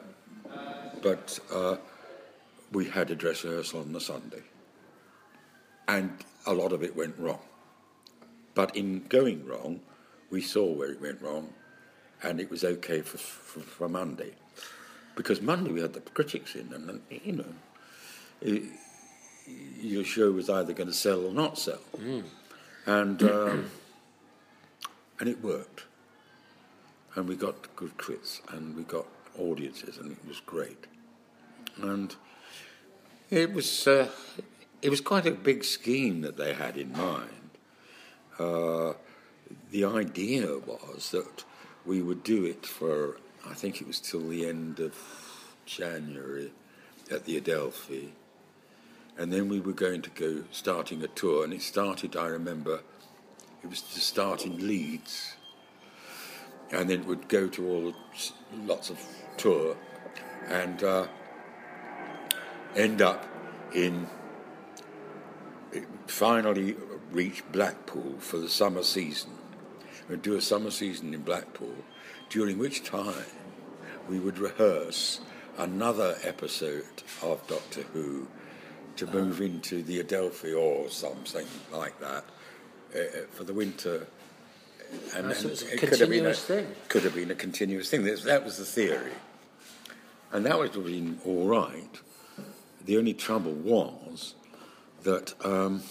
but 1.02 1.38
uh, 1.52 1.76
we 2.72 2.86
had 2.86 3.12
a 3.12 3.14
dress 3.14 3.44
rehearsal 3.44 3.80
on 3.80 3.92
the 3.92 4.00
Sunday. 4.00 4.42
And 5.86 6.10
a 6.46 6.52
lot 6.52 6.72
of 6.72 6.82
it 6.82 6.96
went 6.96 7.16
wrong. 7.16 7.40
But 8.54 8.76
in 8.76 9.04
going 9.08 9.46
wrong, 9.46 9.80
we 10.30 10.42
saw 10.42 10.64
where 10.66 10.90
it 10.90 11.00
went 11.00 11.22
wrong, 11.22 11.52
and 12.24 12.40
it 12.40 12.50
was 12.50 12.64
okay 12.64 13.02
for, 13.02 13.18
for, 13.18 13.60
for 13.60 13.88
Monday. 13.88 14.32
Because 15.14 15.40
Monday 15.40 15.70
we 15.70 15.80
had 15.80 15.92
the 15.92 16.00
critics 16.00 16.56
in, 16.56 16.72
and, 16.72 17.00
you 17.24 17.32
know, 17.32 17.54
it, 18.40 18.62
your 19.80 20.04
show 20.04 20.30
was 20.30 20.50
either 20.50 20.72
going 20.72 20.88
to 20.88 20.94
sell 20.94 21.24
or 21.24 21.32
not 21.32 21.58
sell. 21.58 21.80
Mm. 21.96 22.24
And, 22.86 23.22
um, 23.22 23.70
and 25.20 25.28
it 25.28 25.42
worked. 25.42 25.84
And 27.14 27.28
we 27.28 27.36
got 27.36 27.74
good 27.74 27.96
crits, 27.96 28.40
and 28.52 28.76
we 28.76 28.84
got 28.84 29.06
audiences, 29.38 29.98
and 29.98 30.12
it 30.12 30.18
was 30.26 30.40
great. 30.40 30.86
And 31.80 32.14
it 33.30 33.52
was 33.52 33.86
uh, 33.86 34.08
it 34.82 34.90
was 34.90 35.00
quite 35.00 35.26
a 35.26 35.32
big 35.32 35.64
scheme 35.64 36.20
that 36.20 36.36
they 36.36 36.54
had 36.54 36.76
in 36.76 36.92
mind. 36.92 37.50
Uh, 38.38 38.92
the 39.70 39.84
idea 39.84 40.58
was 40.58 41.10
that 41.10 41.44
we 41.84 42.02
would 42.02 42.22
do 42.22 42.44
it 42.44 42.64
for 42.64 43.18
I 43.48 43.54
think 43.54 43.80
it 43.80 43.86
was 43.86 44.00
till 44.00 44.28
the 44.28 44.46
end 44.46 44.80
of 44.80 44.94
January 45.66 46.52
at 47.10 47.24
the 47.24 47.36
Adelphi, 47.36 48.12
and 49.18 49.32
then 49.32 49.48
we 49.48 49.60
were 49.60 49.72
going 49.72 50.02
to 50.02 50.10
go 50.10 50.44
starting 50.50 51.02
a 51.02 51.08
tour, 51.08 51.44
and 51.44 51.52
it 51.52 51.62
started. 51.62 52.16
I 52.16 52.26
remember 52.26 52.80
it 53.62 53.68
was 53.68 53.82
to 53.82 54.00
start 54.00 54.46
in 54.46 54.66
Leeds, 54.66 55.36
and 56.70 56.88
then 56.88 57.00
it 57.00 57.06
would 57.06 57.28
go 57.28 57.48
to 57.48 57.68
all 57.68 57.82
the, 57.92 58.32
lots 58.64 58.90
of 58.90 58.98
tour, 59.36 59.76
and. 60.46 60.82
Uh, 60.82 61.06
end 62.76 63.02
up 63.02 63.26
in 63.74 64.06
finally 66.06 66.76
reach 67.10 67.42
Blackpool 67.52 68.14
for 68.18 68.38
the 68.38 68.48
summer 68.48 68.82
season. 68.82 69.30
We'd 70.08 70.22
do 70.22 70.36
a 70.36 70.40
summer 70.40 70.70
season 70.70 71.12
in 71.12 71.22
Blackpool, 71.22 71.74
during 72.30 72.58
which 72.58 72.82
time 72.82 73.26
we 74.08 74.18
would 74.18 74.38
rehearse 74.38 75.20
another 75.58 76.16
episode 76.22 77.02
of 77.22 77.46
Doctor 77.46 77.82
Who 77.92 78.28
to 78.98 79.06
move 79.06 79.40
into 79.40 79.82
the 79.82 80.00
Adelphi 80.00 80.52
or 80.52 80.88
something 80.90 81.46
like 81.72 81.98
that 82.00 82.24
uh, 82.94 83.26
for 83.32 83.44
the 83.44 83.54
winter. 83.54 84.06
And, 85.14 85.34
so 85.34 85.48
it 85.48 85.78
could 85.78 85.98
have 85.98 86.08
been 86.08 86.26
a 86.26 86.34
thing. 86.34 86.66
Could 86.88 87.04
have 87.04 87.14
been 87.14 87.30
a 87.30 87.34
continuous 87.34 87.90
thing. 87.90 88.04
That 88.04 88.44
was 88.44 88.56
the 88.56 88.64
theory, 88.64 89.12
and 90.32 90.46
that 90.46 90.58
would 90.58 90.74
have 90.74 90.84
been 90.86 91.20
all 91.26 91.46
right 91.46 92.00
the 92.88 92.96
only 92.96 93.12
trouble 93.12 93.52
was 93.52 94.34
that 95.02 95.34
um, 95.44 95.82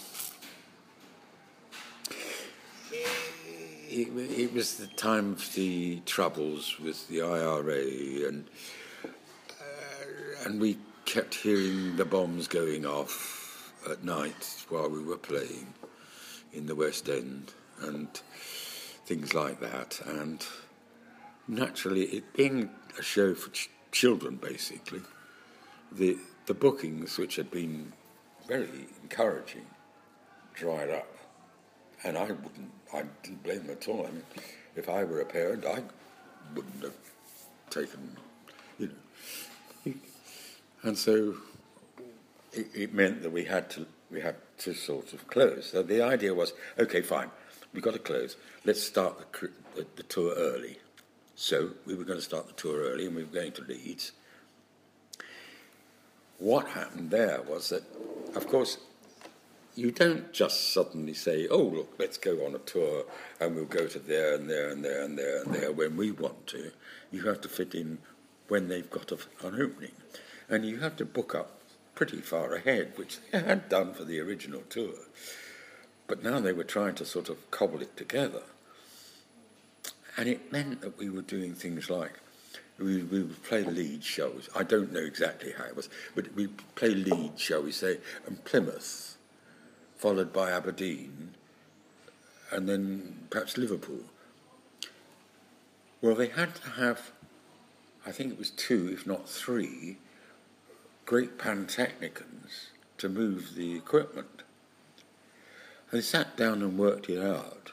it, 3.88 4.08
it, 4.08 4.52
was 4.52 4.78
the 4.78 4.88
time 4.88 5.34
of 5.34 5.54
the 5.54 6.00
troubles 6.06 6.76
with 6.80 7.06
the 7.06 7.22
IRA, 7.22 8.26
and 8.28 8.46
uh, 9.04 10.44
and 10.44 10.60
we 10.60 10.76
kept 11.08 11.36
hearing 11.36 11.96
the 11.96 12.04
bombs 12.04 12.46
going 12.46 12.84
off 12.84 13.72
at 13.90 14.04
night 14.04 14.66
while 14.68 14.90
we 14.90 15.02
were 15.02 15.16
playing 15.16 15.72
in 16.52 16.66
the 16.66 16.74
West 16.74 17.08
End, 17.08 17.50
and 17.80 18.08
things 19.06 19.32
like 19.32 19.58
that. 19.58 20.02
And 20.04 20.44
naturally, 21.48 22.02
it 22.02 22.34
being 22.34 22.68
a 22.98 23.02
show 23.02 23.34
for 23.34 23.50
ch- 23.50 23.70
children, 23.90 24.36
basically, 24.36 25.00
the 25.90 26.18
the 26.44 26.52
bookings, 26.52 27.16
which 27.16 27.36
had 27.36 27.50
been 27.50 27.94
very 28.46 28.86
encouraging, 29.02 29.66
dried 30.52 30.90
up. 30.90 31.08
And 32.04 32.18
I 32.18 32.24
wouldn't, 32.24 32.72
I 32.92 33.04
didn't 33.22 33.42
blame 33.42 33.66
them 33.66 33.70
at 33.80 33.88
all. 33.88 34.06
I 34.06 34.10
mean, 34.10 34.24
if 34.76 34.90
I 34.90 35.04
were 35.04 35.22
a 35.22 35.24
parent, 35.24 35.64
I 35.64 35.82
wouldn't 36.54 36.82
have 36.82 36.96
taken, 37.70 38.18
you 38.78 38.88
know. 38.88 38.92
And 40.82 40.96
so 40.96 41.36
it, 42.52 42.66
it 42.74 42.94
meant 42.94 43.22
that 43.22 43.30
we 43.30 43.44
had 43.44 43.70
to, 43.70 43.86
we 44.10 44.20
had 44.20 44.36
to 44.58 44.74
sort 44.74 45.12
of 45.12 45.26
close. 45.28 45.70
So 45.70 45.82
the 45.82 46.02
idea 46.02 46.34
was, 46.34 46.52
okay, 46.78 47.02
fine, 47.02 47.30
we've 47.72 47.82
got 47.82 47.94
to 47.94 47.98
close. 47.98 48.36
Let's 48.64 48.82
start 48.82 49.32
the, 49.32 49.50
the, 49.74 49.86
the 49.96 50.02
tour 50.04 50.34
early. 50.36 50.78
So 51.34 51.70
we 51.86 51.94
were 51.94 52.04
going 52.04 52.18
to 52.18 52.24
start 52.24 52.46
the 52.46 52.52
tour 52.54 52.80
early, 52.80 53.06
and 53.06 53.14
we 53.14 53.22
were 53.22 53.32
going 53.32 53.52
to 53.52 53.62
Leeds 53.62 54.12
what 56.38 56.68
happened 56.68 57.10
there 57.10 57.42
was 57.42 57.68
that, 57.70 57.82
of 58.34 58.46
course, 58.46 58.78
you 59.74 59.90
don't 59.90 60.32
just 60.32 60.72
suddenly 60.72 61.14
say, 61.14 61.46
oh, 61.48 61.62
look, 61.62 61.94
let's 61.98 62.16
go 62.16 62.44
on 62.46 62.54
a 62.54 62.58
tour 62.58 63.04
and 63.40 63.54
we'll 63.54 63.64
go 63.64 63.86
to 63.86 63.98
there 63.98 64.34
and 64.34 64.48
there 64.48 64.70
and 64.70 64.84
there 64.84 65.04
and 65.04 65.18
there 65.18 65.42
and 65.42 65.54
there 65.54 65.72
when 65.72 65.96
we 65.96 66.10
want 66.10 66.46
to. 66.48 66.72
You 67.12 67.22
have 67.24 67.40
to 67.42 67.48
fit 67.48 67.74
in 67.74 67.98
when 68.48 68.68
they've 68.68 68.90
got 68.90 69.12
a, 69.12 69.18
an 69.46 69.60
opening. 69.60 69.92
And 70.48 70.64
you 70.64 70.78
have 70.78 70.96
to 70.96 71.04
book 71.04 71.34
up 71.34 71.60
pretty 71.94 72.20
far 72.20 72.54
ahead, 72.54 72.92
which 72.96 73.18
they 73.30 73.40
had 73.40 73.68
done 73.68 73.92
for 73.92 74.04
the 74.04 74.20
original 74.20 74.62
tour. 74.70 74.94
But 76.06 76.22
now 76.22 76.40
they 76.40 76.52
were 76.52 76.64
trying 76.64 76.94
to 76.96 77.04
sort 77.04 77.28
of 77.28 77.50
cobble 77.50 77.82
it 77.82 77.96
together. 77.96 78.42
And 80.16 80.28
it 80.28 80.50
meant 80.50 80.80
that 80.80 80.98
we 80.98 81.10
were 81.10 81.22
doing 81.22 81.54
things 81.54 81.90
like 81.90 82.12
we, 82.78 83.02
we 83.02 83.22
would 83.22 83.42
play 83.42 83.64
Leeds, 83.64 84.06
shall 84.06 84.30
we? 84.30 84.42
I 84.54 84.62
don't 84.62 84.92
know 84.92 85.00
exactly 85.00 85.52
how 85.56 85.64
it 85.64 85.76
was, 85.76 85.88
but 86.14 86.34
we 86.34 86.46
play 86.76 86.90
lead, 86.90 87.38
shall 87.38 87.62
we 87.62 87.72
say, 87.72 87.98
and 88.26 88.44
Plymouth, 88.44 89.16
followed 89.96 90.32
by 90.32 90.52
Aberdeen, 90.52 91.34
and 92.52 92.68
then 92.68 93.26
perhaps 93.30 93.58
Liverpool. 93.58 94.04
Well, 96.00 96.14
they 96.14 96.28
had 96.28 96.54
to 96.56 96.70
have, 96.70 97.10
I 98.06 98.12
think 98.12 98.32
it 98.32 98.38
was 98.38 98.50
two, 98.50 98.90
if 98.92 99.06
not 99.06 99.28
three, 99.28 99.98
great 101.08 101.38
pantechnicons 101.38 102.68
to 102.98 103.08
move 103.08 103.54
the 103.54 103.74
equipment. 103.74 104.42
And 105.90 105.98
they 105.98 106.02
sat 106.02 106.36
down 106.36 106.60
and 106.60 106.76
worked 106.76 107.08
it 107.08 107.18
out 107.18 107.72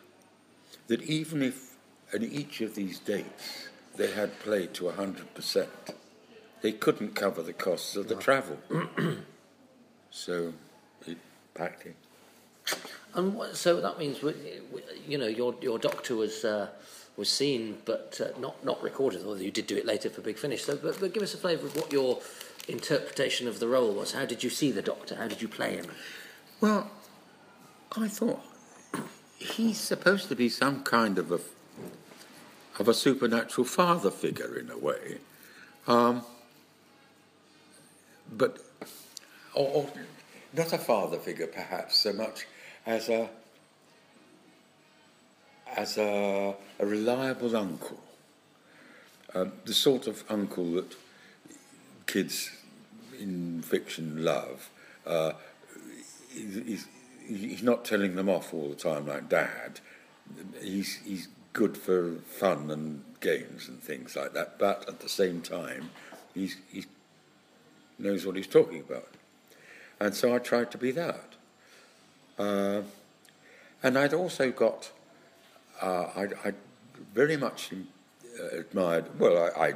that 0.88 1.02
even 1.02 1.42
if, 1.42 1.76
in 2.14 2.24
each 2.24 2.62
of 2.62 2.76
these 2.76 2.98
dates, 2.98 3.68
they 3.98 4.12
had 4.12 4.40
played 4.40 4.74
to 4.76 4.86
100%. 4.86 5.68
They 6.62 6.72
couldn't 6.72 7.14
cover 7.14 7.42
the 7.42 7.52
costs 7.52 7.98
of 7.98 8.08
the 8.08 8.16
travel. 8.16 8.58
so 10.12 10.54
it 11.06 11.18
packed 11.54 11.88
in. 11.88 11.96
And 13.16 13.42
so 13.54 13.82
that 13.82 14.00
means, 14.00 14.24
you 15.06 15.18
know, 15.18 15.28
your, 15.28 15.56
your 15.60 15.78
doctor 15.78 16.16
was, 16.16 16.46
uh, 16.46 16.70
was 17.18 17.28
seen 17.28 17.80
but 17.84 18.22
uh, 18.24 18.40
not, 18.40 18.64
not 18.64 18.82
recorded, 18.82 19.24
although 19.26 19.42
you 19.42 19.52
did 19.52 19.68
do 19.68 19.76
it 19.76 19.86
later 19.86 20.10
for 20.10 20.22
Big 20.22 20.38
Finish. 20.38 20.64
So, 20.64 20.78
but, 20.78 20.98
but 21.02 21.14
give 21.14 21.22
us 21.22 21.34
a 21.34 21.38
flavour 21.38 21.68
of 21.68 21.76
what 21.76 21.92
your 21.92 22.22
interpretation 22.68 23.48
of 23.48 23.60
the 23.60 23.68
role 23.68 23.94
was. 23.94 24.14
How 24.14 24.26
did 24.26 24.44
you 24.44 24.50
see 24.50 24.72
the 24.72 24.82
doctor? 24.82 25.16
How 25.16 25.28
did 25.28 25.42
you 25.42 25.48
play 25.48 25.76
him? 25.76 25.88
Well, 26.62 26.90
I 27.98 28.08
thought 28.08 28.42
he's 29.38 29.80
supposed 29.80 30.30
to 30.30 30.36
be 30.36 30.50
some 30.50 30.84
kind 30.84 31.18
of 31.18 31.32
a 31.32 31.40
of 32.78 32.90
a 32.90 32.94
supernatural 32.94 33.66
father 33.66 34.12
figure 34.12 34.58
in 34.58 34.70
a 34.70 34.78
way, 34.78 35.20
um, 35.88 36.24
but 38.32 38.60
or, 39.54 39.68
or 39.68 39.90
not 40.54 40.74
a 40.74 40.78
father 40.78 41.18
figure 41.18 41.48
perhaps 41.48 41.98
so 41.98 42.12
much 42.12 42.48
as 42.86 43.10
a 43.10 43.30
as 45.76 45.98
a, 45.98 46.56
a 46.80 46.86
reliable 46.86 47.56
uncle, 47.56 48.00
um, 49.34 49.52
the 49.66 49.74
sort 49.74 50.08
of 50.08 50.24
uncle 50.30 50.74
that 50.74 50.96
kids 52.06 52.52
in 53.20 53.62
fiction 53.62 54.24
love. 54.24 54.70
Uh, 55.06 55.34
he's, 56.34 56.88
he's 57.28 57.64
not 57.64 57.86
telling 57.86 58.16
them 58.16 58.30
off 58.30 58.54
all 58.54 58.70
the 58.70 58.76
time 58.76 59.08
like 59.08 59.30
dad. 59.30 59.80
He's, 60.62 60.98
he's 61.06 61.28
good 61.54 61.78
for 61.78 62.16
fun 62.28 62.70
and 62.72 63.04
games 63.22 63.68
and 63.68 63.82
things 63.82 64.16
like 64.16 64.34
that, 64.34 64.60
but 64.60 64.88
at 64.88 65.00
the 65.00 65.10
same 65.10 65.42
time, 65.42 65.90
he's, 66.34 66.58
he 66.72 66.86
knows 67.98 68.26
what 68.26 68.36
he's 68.36 68.48
talking 68.48 68.80
about. 68.80 69.08
And 70.00 70.14
so 70.14 70.36
I 70.36 70.40
tried 70.40 70.72
to 70.72 70.78
be 70.78 70.92
that. 70.92 71.30
Uh, 72.38 72.82
and 73.82 73.98
I'd 73.98 74.14
also 74.14 74.52
got, 74.52 74.92
uh, 75.82 76.08
I, 76.16 76.24
I 76.44 76.54
very 77.14 77.38
much 77.38 77.72
admired, 78.52 79.20
well, 79.20 79.52
I, 79.58 79.68
I, 79.68 79.74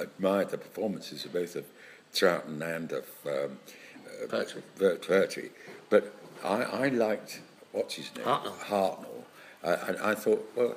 admired 0.00 0.50
the 0.50 0.58
performances 0.58 1.24
of 1.24 1.32
both 1.32 1.56
of 1.56 1.64
Troughton 2.12 2.62
and 2.62 2.92
of 2.92 3.08
um, 3.26 3.58
Pertwee. 4.28 5.50
But 5.90 6.14
I, 6.44 6.62
I, 6.62 6.88
liked, 6.88 7.40
what's 7.72 7.94
his 7.94 8.14
name? 8.16 8.24
Hartnell. 8.26 8.58
Hartnell. 8.58 9.24
Uh, 9.62 9.76
and 9.88 9.98
I 9.98 10.14
thought, 10.14 10.50
well, 10.54 10.76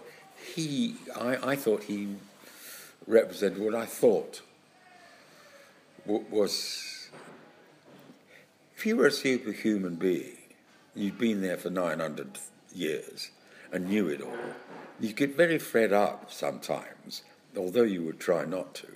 he, 0.56 0.96
I, 1.20 1.51
I 1.51 1.56
thought 1.56 1.84
he 1.84 2.16
represented 3.08 3.60
what 3.60 3.75
I 3.75 3.86
thought 3.86 4.42
was, 6.06 7.10
if 8.75 8.86
you 8.86 8.96
were 8.96 9.08
a 9.08 9.12
superhuman 9.12 9.96
being, 9.96 10.38
you'd 10.96 11.18
been 11.18 11.42
there 11.42 11.58
for 11.58 11.70
900 11.70 12.39
years 12.74 13.30
and 13.72 13.88
knew 13.88 14.08
it 14.08 14.22
all, 14.22 14.34
you 15.00 15.13
get 15.13 15.36
very 15.36 15.60
fed 15.60 15.94
up 15.94 16.32
sometimes, 16.32 17.24
although 17.58 17.84
you 17.84 18.03
would 18.03 18.20
try 18.20 18.46
not 18.46 18.74
to, 18.75 18.88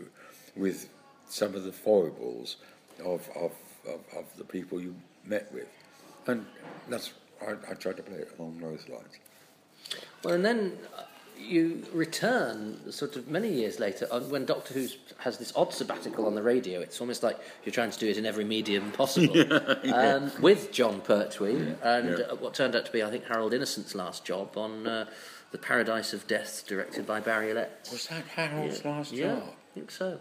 with 0.55 0.89
some 1.27 1.55
of 1.55 1.63
the 1.63 1.71
foibles 1.71 2.57
of, 2.99 3.27
of, 3.35 3.51
of, 3.87 3.99
of 4.15 4.25
the 4.37 4.43
people 4.43 4.81
you 4.81 4.95
met 5.25 5.51
with. 5.53 5.67
And 6.27 6.45
that's, 6.89 7.13
I, 7.41 7.53
I 7.69 7.73
tried 7.73 7.97
to 7.97 8.03
play 8.03 8.17
it 8.17 8.31
along 8.37 8.59
those 8.59 8.87
lines. 8.87 9.17
Well, 10.23 10.33
and 10.33 10.45
then 10.45 10.77
you 11.37 11.83
return 11.93 12.91
sort 12.91 13.15
of 13.15 13.27
many 13.27 13.51
years 13.51 13.79
later 13.79 14.07
uh, 14.11 14.19
when 14.21 14.45
Doctor 14.45 14.73
Who 14.73 14.87
has 15.17 15.37
this 15.37 15.51
odd 15.55 15.73
sabbatical 15.73 16.25
on 16.25 16.35
the 16.35 16.43
radio. 16.43 16.79
It's 16.79 17.01
almost 17.01 17.23
like 17.23 17.37
you're 17.63 17.73
trying 17.73 17.91
to 17.91 17.99
do 17.99 18.07
it 18.07 18.17
in 18.17 18.25
every 18.25 18.45
medium 18.45 18.91
possible. 18.91 19.35
yeah, 19.37 19.75
yeah. 19.83 20.15
Um, 20.15 20.31
with 20.41 20.71
Jon 20.71 21.01
Pertwee 21.01 21.65
yeah, 21.65 21.97
and 21.97 22.39
what 22.39 22.53
turned 22.53 22.75
out 22.75 22.85
to 22.85 22.91
be, 22.91 23.03
I 23.03 23.09
think, 23.09 23.25
Harold 23.25 23.53
Innocent's 23.53 23.95
last 23.95 24.25
job 24.25 24.57
on 24.57 24.87
uh, 24.87 25.05
The 25.53 25.59
Paradise 25.59 26.13
of 26.13 26.27
Death, 26.27 26.65
directed 26.67 27.05
by 27.05 27.19
Barry 27.19 27.53
Letts. 27.53 27.91
Was 27.91 28.07
that 28.07 28.25
Harold's 28.25 28.83
last 28.83 29.11
job? 29.11 29.19
Yeah, 29.19 29.35
I 29.35 29.73
think 29.75 29.91
so. 29.91 30.19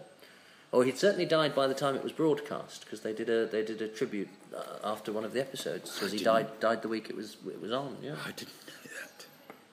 Oh, 0.71 0.81
he'd 0.81 0.99
certainly 0.99 1.25
died 1.25 1.55
by 1.55 1.65
the 1.65 1.73
time 1.73 1.95
it 1.95 2.03
was 2.03 2.11
broadcast 2.11 2.85
because 2.85 3.01
they 3.01 3.13
did 3.13 3.31
a 3.31 3.47
they 3.47 3.65
did 3.65 3.81
a 3.81 3.87
tribute 3.87 4.29
uh, 4.55 4.61
after 4.83 5.11
one 5.11 5.25
of 5.25 5.33
the 5.33 5.41
episodes 5.41 5.91
because 5.91 6.11
he 6.11 6.23
died 6.23 6.59
died 6.59 6.83
the 6.83 6.87
week 6.87 7.09
it 7.09 7.15
was 7.15 7.37
it 7.47 7.59
was 7.59 7.71
on. 7.71 7.97
Yeah, 7.99 8.15
I 8.23 8.29
didn't 8.31 8.53
know 8.67 8.91
that. 9.01 9.25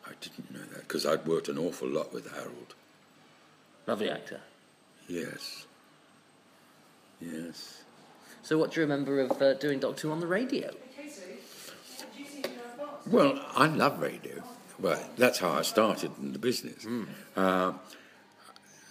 I 0.07 0.13
didn't 0.19 0.51
know 0.51 0.65
that 0.73 0.89
because 0.89 1.05
I'd 1.05 1.27
worked 1.27 1.51
an 1.51 1.59
awful 1.59 1.89
lot 1.89 2.11
with 2.13 2.31
Harold. 2.33 2.75
Lovely 3.87 4.09
actor. 4.09 4.41
Yes. 5.09 5.67
Yes. 7.21 7.83
So, 8.43 8.57
what 8.57 8.73
do 8.73 8.81
you 8.81 8.87
remember 8.87 9.21
of 9.21 9.43
uh, 9.43 9.55
doing 9.55 9.79
Doctor 9.79 10.09
Who 10.09 10.13
on 10.13 10.21
the 10.21 10.27
radio? 10.27 10.71
Well, 13.07 13.45
I 13.55 13.67
love 13.67 14.01
radio. 14.01 14.40
Well, 14.81 15.03
that's 15.17 15.39
how 15.39 15.51
I 15.51 15.63
started 15.63 16.11
in 16.21 16.33
the 16.33 16.39
business. 16.39 16.85
Mm. 16.85 17.07
Uh, 17.37 17.73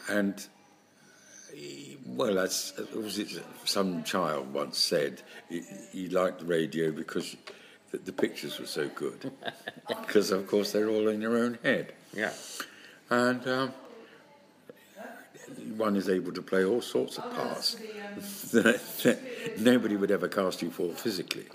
and 0.09 0.47
well, 2.05 2.39
as 2.39 2.73
was 2.93 3.17
it 3.19 3.29
some 3.65 4.03
child 4.03 4.53
once 4.53 4.77
said, 4.77 5.21
he, 5.49 5.63
he 5.91 6.09
liked 6.09 6.39
the 6.39 6.45
radio 6.45 6.91
because 6.91 7.35
the, 7.91 7.97
the, 7.97 8.11
pictures 8.11 8.59
were 8.59 8.65
so 8.65 8.87
good. 8.89 9.31
because 9.87 10.31
of 10.31 10.47
course 10.47 10.71
they're 10.71 10.89
all 10.89 11.07
in 11.07 11.21
your 11.21 11.37
own 11.37 11.57
head. 11.63 11.93
Yeah. 12.13 12.33
And 13.09 13.47
um, 13.47 13.73
one 15.75 15.95
is 15.95 16.09
able 16.09 16.33
to 16.33 16.41
play 16.41 16.63
all 16.63 16.81
sorts 16.81 17.17
of 17.17 17.33
parts 17.33 17.75
that 18.51 19.19
nobody 19.57 19.95
would 19.95 20.11
ever 20.11 20.27
cast 20.27 20.61
you 20.61 20.69
for 20.69 20.93
physically. 20.93 21.45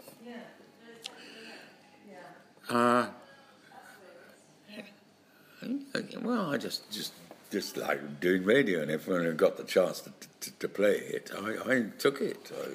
Uh, 2.68 3.06
well, 6.22 6.52
I 6.52 6.58
just 6.58 6.90
just 6.90 7.12
just 7.50 7.76
like 7.76 8.20
doing 8.20 8.44
radio, 8.44 8.82
and 8.82 8.90
if 8.90 9.08
I 9.08 9.30
got 9.30 9.56
the 9.56 9.64
chance 9.64 10.00
to, 10.00 10.12
to, 10.40 10.50
to 10.58 10.68
play 10.68 10.96
it, 10.96 11.30
I, 11.36 11.72
I 11.72 11.82
took 11.98 12.20
it. 12.20 12.50
I, 12.52 12.68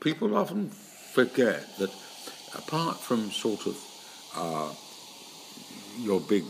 people 0.00 0.36
often 0.36 0.70
forget 0.70 1.62
that 1.78 1.90
apart 2.54 2.98
from 3.00 3.30
sort 3.30 3.66
of 3.66 3.76
uh, 4.34 4.72
your 5.98 6.20
big 6.20 6.44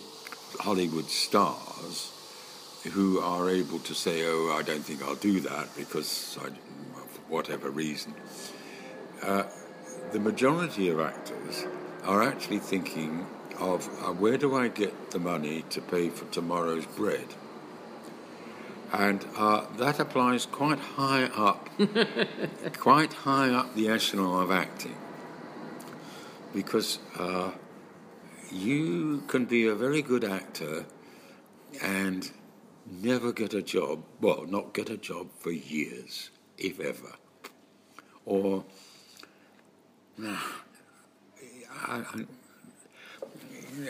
Hollywood 0.60 1.06
stars 1.06 2.12
who 2.92 3.18
are 3.20 3.50
able 3.50 3.80
to 3.80 3.94
say, 3.94 4.22
"Oh, 4.24 4.54
I 4.56 4.62
don't 4.62 4.84
think 4.84 5.02
I'll 5.02 5.16
do 5.16 5.40
that 5.40 5.74
because 5.76 6.38
I, 6.40 6.48
for 6.48 7.22
whatever 7.28 7.70
reason," 7.70 8.14
uh, 9.22 9.44
the 10.12 10.20
majority 10.20 10.88
of 10.90 11.00
actors 11.00 11.64
are 12.04 12.22
actually 12.22 12.60
thinking 12.60 13.26
of 13.58 13.88
uh, 14.02 14.12
where 14.12 14.36
do 14.36 14.54
I 14.54 14.68
get 14.68 15.10
the 15.10 15.18
money 15.18 15.64
to 15.70 15.80
pay 15.80 16.08
for 16.08 16.24
tomorrow's 16.32 16.86
bread? 16.86 17.26
And 18.92 19.24
uh, 19.36 19.66
that 19.78 19.98
applies 19.98 20.46
quite 20.46 20.78
high 20.78 21.24
up, 21.24 21.68
quite 22.78 23.12
high 23.12 23.50
up 23.50 23.74
the 23.74 23.88
echelon 23.88 24.42
of 24.42 24.50
acting. 24.50 24.96
Because 26.54 26.98
uh, 27.18 27.50
you 28.50 29.24
can 29.26 29.44
be 29.44 29.66
a 29.66 29.74
very 29.74 30.02
good 30.02 30.24
actor 30.24 30.86
and 31.82 32.30
never 32.90 33.32
get 33.32 33.54
a 33.54 33.62
job, 33.62 34.04
well, 34.20 34.46
not 34.46 34.72
get 34.72 34.88
a 34.88 34.96
job 34.96 35.28
for 35.38 35.50
years, 35.50 36.30
if 36.56 36.80
ever. 36.80 37.16
Or, 38.24 38.64
I, 40.22 40.40
I, 41.88 42.24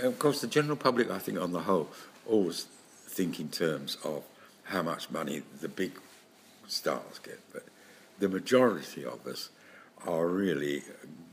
of 0.02 0.18
course, 0.18 0.40
the 0.40 0.46
general 0.46 0.76
public, 0.76 1.10
I 1.10 1.18
think, 1.18 1.38
on 1.38 1.52
the 1.52 1.60
whole, 1.60 1.88
always 2.26 2.66
think 3.06 3.40
in 3.40 3.48
terms 3.48 3.96
of 4.04 4.24
how 4.64 4.82
much 4.82 5.10
money 5.10 5.42
the 5.60 5.68
big 5.68 5.92
stars 6.66 7.18
get, 7.22 7.40
but 7.52 7.64
the 8.18 8.28
majority 8.28 9.04
of 9.04 9.26
us 9.26 9.50
are 10.06 10.26
really 10.26 10.82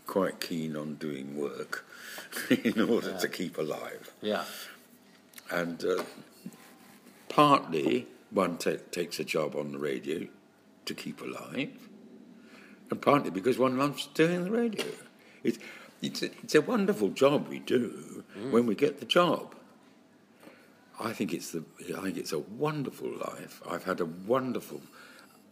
quite 0.05 0.39
keen 0.39 0.75
on 0.75 0.95
doing 0.95 1.37
work 1.37 1.85
in 2.49 2.81
order 2.81 3.11
yeah. 3.11 3.17
to 3.17 3.27
keep 3.27 3.57
alive. 3.57 4.11
Yeah. 4.21 4.43
And 5.51 5.83
uh, 5.83 6.03
partly 7.29 8.07
one 8.31 8.57
takes 8.57 9.19
a 9.19 9.23
job 9.23 9.55
on 9.55 9.71
the 9.71 9.77
radio 9.77 10.27
to 10.85 10.93
keep 10.93 11.21
alive, 11.21 11.69
and 12.89 13.01
partly 13.01 13.29
because 13.29 13.57
one 13.57 13.77
loves 13.77 14.07
doing 14.07 14.43
the 14.43 14.51
radio. 14.51 14.85
It, 15.43 15.57
it's 16.03 16.21
a, 16.21 16.25
it's 16.43 16.53
a 16.53 16.61
wonderful 16.61 17.09
job 17.09 17.47
we 17.47 17.59
do 17.59 18.23
mm. 18.37 18.51
when 18.51 18.65
we 18.65 18.75
get 18.75 18.99
the 18.99 19.05
job. 19.05 19.55
I 20.99 21.13
think 21.13 21.33
it's 21.33 21.51
the 21.51 21.63
I 21.97 22.01
think 22.01 22.17
it's 22.17 22.33
a 22.33 22.39
wonderful 22.39 23.09
life. 23.09 23.61
I've 23.67 23.85
had 23.85 23.99
a 23.99 24.05
wonderful 24.05 24.81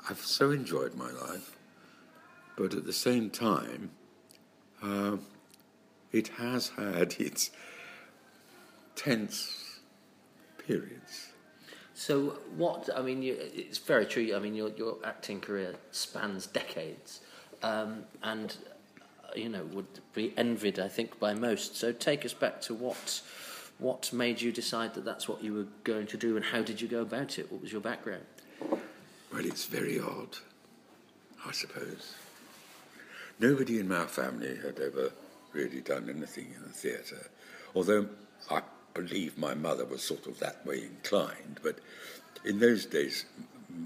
I've 0.10 0.20
so 0.20 0.52
enjoyed 0.52 0.96
my 0.96 1.12
life, 1.12 1.58
but 2.58 2.74
at 2.74 2.86
the 2.86 2.94
same 2.94 3.30
time, 3.30 3.92
uh, 4.82 5.18
it 6.12 6.30
has 6.40 6.70
had 6.70 7.14
its 7.20 7.52
tense 8.96 9.80
periods. 10.58 11.30
So, 11.94 12.40
what 12.58 12.90
I 12.96 13.02
mean, 13.02 13.22
you, 13.22 13.38
it's 13.40 13.78
very 13.78 14.06
true. 14.06 14.36
I 14.36 14.40
mean, 14.40 14.56
your 14.56 14.70
your 14.70 14.98
acting 15.04 15.40
career 15.40 15.76
spans 15.92 16.48
decades, 16.48 17.22
um, 17.62 18.06
and 18.24 18.58
you 19.38 19.50
know, 19.50 19.64
would 19.74 20.00
be 20.14 20.34
envied, 20.38 20.80
I 20.80 20.88
think, 20.88 21.20
by 21.20 21.34
most. 21.34 21.76
So 21.76 21.92
take 21.92 22.26
us 22.26 22.34
back 22.34 22.62
to 22.62 22.74
what 22.74 23.22
what 23.80 24.14
made 24.14 24.40
you 24.40 24.52
decide 24.52 24.94
that 24.94 25.04
that's 25.06 25.28
what 25.28 25.44
you 25.44 25.54
were 25.54 25.66
going 25.84 26.06
to 26.08 26.18
do, 26.18 26.36
and 26.36 26.46
how 26.46 26.62
did 26.62 26.80
you 26.80 26.88
go 26.88 27.02
about 27.02 27.40
it? 27.40 27.52
What 27.52 27.62
was 27.62 27.72
your 27.72 27.82
background? 27.82 28.26
Well, 29.34 29.46
it's 29.46 29.66
very 29.66 30.00
odd, 30.00 30.38
I 31.46 31.52
suppose. 31.52 32.14
nobody 33.40 33.80
in 33.80 33.88
my 33.88 34.06
family 34.06 34.56
had 34.58 34.80
ever 34.80 35.12
really 35.54 35.82
done 35.82 36.10
anything 36.10 36.54
in 36.56 36.62
the 36.64 36.70
theatre, 36.70 37.28
although 37.76 38.08
I 38.50 38.62
believe 38.94 39.38
my 39.38 39.56
mother 39.56 39.86
was 39.86 40.04
sort 40.04 40.28
of 40.28 40.40
that 40.40 40.66
way 40.66 40.84
inclined. 40.84 41.60
But 41.64 41.80
in 42.46 42.60
those 42.60 42.86
days, 42.86 43.26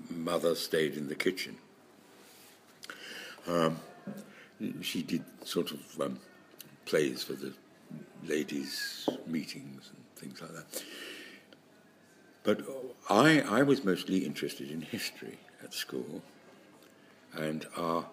mother 0.09 0.55
stayed 0.55 0.95
in 0.95 1.07
the 1.07 1.15
kitchen. 1.15 1.57
Um, 3.47 3.79
she 4.81 5.03
did 5.03 5.23
sort 5.43 5.71
of 5.71 6.01
um, 6.01 6.19
plays 6.85 7.23
for 7.23 7.33
the 7.33 7.53
ladies' 8.23 9.07
meetings 9.27 9.91
and 9.93 10.05
things 10.15 10.41
like 10.41 10.53
that. 10.53 10.83
But 12.43 12.61
I, 13.09 13.41
I 13.41 13.63
was 13.63 13.83
mostly 13.83 14.19
interested 14.19 14.69
in 14.69 14.81
history 14.81 15.39
at 15.63 15.73
school, 15.73 16.21
and 17.33 17.65
uh, 17.75 18.03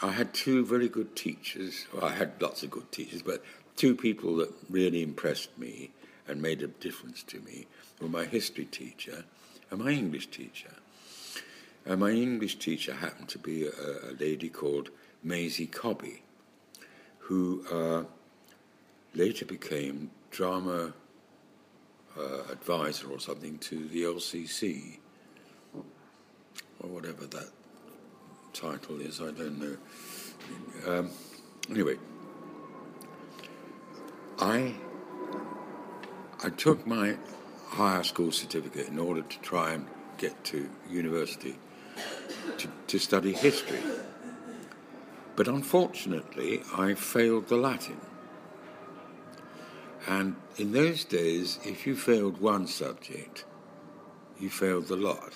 I 0.00 0.12
had 0.12 0.32
two 0.32 0.64
very 0.64 0.88
good 0.88 1.16
teachers. 1.16 1.86
Well, 1.92 2.04
I 2.04 2.12
had 2.12 2.40
lots 2.40 2.62
of 2.62 2.70
good 2.70 2.90
teachers, 2.92 3.22
but 3.22 3.42
two 3.76 3.96
people 3.96 4.36
that 4.36 4.52
really 4.70 5.02
impressed 5.02 5.56
me 5.58 5.90
and 6.28 6.40
made 6.40 6.62
a 6.62 6.68
difference 6.68 7.22
to 7.24 7.40
me 7.40 7.66
were 8.00 8.08
my 8.08 8.24
history 8.24 8.66
teacher 8.66 9.24
and 9.70 9.80
my 9.80 9.90
English 9.90 10.28
teacher. 10.28 10.74
And 11.88 12.00
my 12.00 12.10
English 12.10 12.58
teacher 12.58 12.92
happened 12.92 13.30
to 13.30 13.38
be 13.38 13.66
a, 13.66 13.70
a 13.70 14.12
lady 14.20 14.50
called 14.50 14.90
Maisie 15.22 15.66
Cobby, 15.66 16.22
who 17.20 17.64
uh, 17.72 18.04
later 19.14 19.46
became 19.46 20.10
drama 20.30 20.92
uh, 22.14 22.42
advisor 22.52 23.10
or 23.10 23.18
something 23.18 23.56
to 23.60 23.88
the 23.88 24.02
LCC, 24.02 24.98
or 25.74 26.90
whatever 26.90 27.24
that 27.24 27.48
title 28.52 29.00
is, 29.00 29.22
I 29.22 29.30
don't 29.30 29.58
know. 29.58 29.76
Um, 30.86 31.10
anyway, 31.70 31.96
I 34.38 34.74
I 36.44 36.50
took 36.50 36.86
my 36.86 37.16
higher 37.68 38.02
school 38.02 38.30
certificate 38.30 38.88
in 38.88 38.98
order 38.98 39.22
to 39.22 39.38
try 39.40 39.72
and 39.72 39.86
get 40.18 40.44
to 40.44 40.68
university 40.90 41.56
to, 42.58 42.68
to 42.86 42.98
study 42.98 43.32
history. 43.32 43.80
But 45.36 45.48
unfortunately, 45.48 46.62
I 46.76 46.94
failed 46.94 47.48
the 47.48 47.56
Latin. 47.56 48.00
And 50.06 50.36
in 50.56 50.72
those 50.72 51.04
days, 51.04 51.58
if 51.64 51.86
you 51.86 51.94
failed 51.96 52.40
one 52.40 52.66
subject, 52.66 53.44
you 54.40 54.50
failed 54.50 54.88
the 54.88 54.96
lot. 54.96 55.34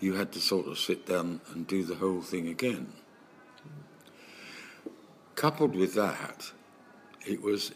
You 0.00 0.14
had 0.14 0.32
to 0.32 0.40
sort 0.40 0.66
of 0.66 0.78
sit 0.78 1.06
down 1.06 1.40
and 1.52 1.66
do 1.66 1.84
the 1.84 1.96
whole 1.96 2.22
thing 2.22 2.48
again. 2.48 2.92
Coupled 5.34 5.74
with 5.74 5.94
that, 5.94 6.52
it 7.26 7.42
was 7.42 7.72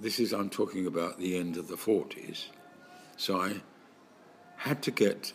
this 0.00 0.18
is, 0.18 0.32
I'm 0.32 0.48
talking 0.48 0.86
about 0.86 1.18
the 1.18 1.36
end 1.36 1.58
of 1.58 1.68
the 1.68 1.76
40s, 1.76 2.46
so 3.18 3.38
I 3.38 3.60
had 4.56 4.82
to 4.82 4.90
get 4.90 5.34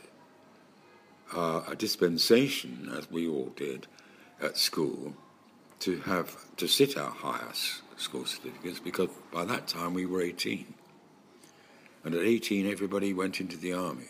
uh, 1.33 1.61
a 1.67 1.75
dispensation, 1.75 2.91
as 2.97 3.09
we 3.09 3.27
all 3.27 3.51
did 3.55 3.87
at 4.41 4.57
school, 4.57 5.15
to 5.79 5.99
have 6.01 6.35
to 6.57 6.67
sit 6.67 6.97
our 6.97 7.11
higher 7.11 7.51
school 7.97 8.25
certificates 8.25 8.79
because 8.79 9.09
by 9.31 9.45
that 9.45 9.67
time 9.67 9.93
we 9.93 10.05
were 10.05 10.21
18. 10.21 10.73
And 12.03 12.13
at 12.13 12.21
18, 12.21 12.69
everybody 12.69 13.13
went 13.13 13.39
into 13.39 13.57
the 13.57 13.73
army. 13.73 14.09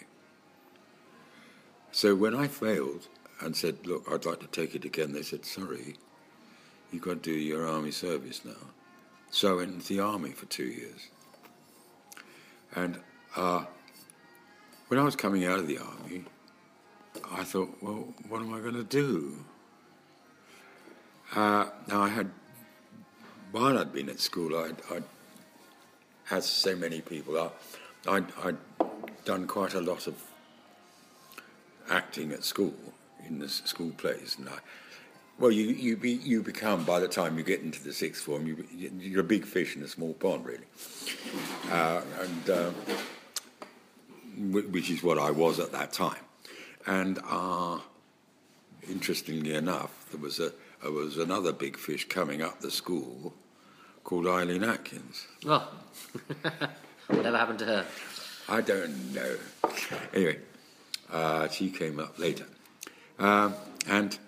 So 1.91 2.13
when 2.13 2.35
I 2.35 2.47
failed 2.47 3.07
and 3.39 3.55
said, 3.55 3.85
Look, 3.85 4.05
I'd 4.11 4.25
like 4.25 4.41
to 4.41 4.47
take 4.47 4.75
it 4.75 4.83
again, 4.83 5.13
they 5.13 5.21
said, 5.21 5.45
Sorry, 5.45 5.95
you've 6.91 7.03
got 7.03 7.23
to 7.23 7.31
do 7.31 7.31
your 7.31 7.65
army 7.67 7.91
service 7.91 8.43
now. 8.43 8.73
So 9.31 9.53
I 9.53 9.55
went 9.57 9.73
into 9.73 9.87
the 9.87 10.01
army 10.01 10.31
for 10.31 10.45
two 10.47 10.65
years. 10.65 11.07
And 12.75 12.99
uh, 13.35 13.65
when 14.89 14.99
I 14.99 15.03
was 15.03 15.15
coming 15.15 15.45
out 15.45 15.59
of 15.59 15.67
the 15.67 15.77
army, 15.77 16.25
I 17.31 17.43
thought, 17.43 17.75
well, 17.81 18.13
what 18.29 18.41
am 18.41 18.53
I 18.53 18.59
going 18.59 18.75
to 18.75 18.83
do? 18.83 19.37
Uh, 21.33 21.65
now, 21.87 22.01
I 22.01 22.09
had, 22.09 22.29
while 23.51 23.77
I'd 23.77 23.91
been 23.91 24.09
at 24.09 24.19
school, 24.19 24.55
I'd, 24.57 24.77
I'd 24.91 25.03
had 26.25 26.43
so 26.43 26.75
many 26.75 27.01
people. 27.01 27.37
I, 27.37 27.49
I'd, 28.09 28.25
I'd 28.43 28.57
done 29.25 29.47
quite 29.47 29.73
a 29.73 29.81
lot 29.81 30.07
of 30.07 30.15
acting 31.89 32.31
at 32.31 32.43
school, 32.43 32.73
in 33.27 33.39
the 33.39 33.49
school 33.49 33.91
plays, 33.97 34.35
and 34.39 34.49
I, 34.49 34.57
well, 35.37 35.51
you 35.51 35.65
you 35.65 35.97
be, 35.97 36.11
you 36.11 36.41
become 36.41 36.85
by 36.85 36.99
the 36.99 37.07
time 37.07 37.37
you 37.37 37.43
get 37.43 37.61
into 37.61 37.83
the 37.83 37.91
sixth 37.91 38.23
form, 38.23 38.47
you 38.47 38.65
you're 38.73 39.21
a 39.21 39.23
big 39.23 39.45
fish 39.45 39.75
in 39.75 39.83
a 39.83 39.87
small 39.87 40.13
pond, 40.13 40.45
really, 40.45 40.65
uh, 41.71 42.01
and 42.21 42.49
uh, 42.49 42.71
which 44.37 44.89
is 44.89 45.03
what 45.03 45.17
I 45.17 45.31
was 45.31 45.59
at 45.59 45.71
that 45.73 45.91
time. 45.91 46.24
And 46.87 47.19
uh, 47.27 47.79
interestingly 48.89 49.53
enough, 49.53 50.09
there 50.11 50.21
was 50.21 50.39
a 50.39 50.51
there 50.81 50.91
was 50.91 51.17
another 51.17 51.51
big 51.51 51.77
fish 51.77 52.07
coming 52.07 52.41
up 52.41 52.59
the 52.59 52.69
school 52.69 53.33
called 54.03 54.27
Eileen 54.27 54.63
Atkins. 54.63 55.25
Oh, 55.45 55.67
whatever 57.07 57.37
happened 57.37 57.59
to 57.59 57.65
her? 57.65 57.85
I 58.47 58.61
don't 58.61 59.13
know. 59.15 59.35
Anyway, 60.13 60.37
uh, 61.11 61.47
she 61.47 61.71
came 61.71 61.99
up 61.99 62.19
later, 62.19 62.45
um, 63.17 63.55
and 63.87 64.19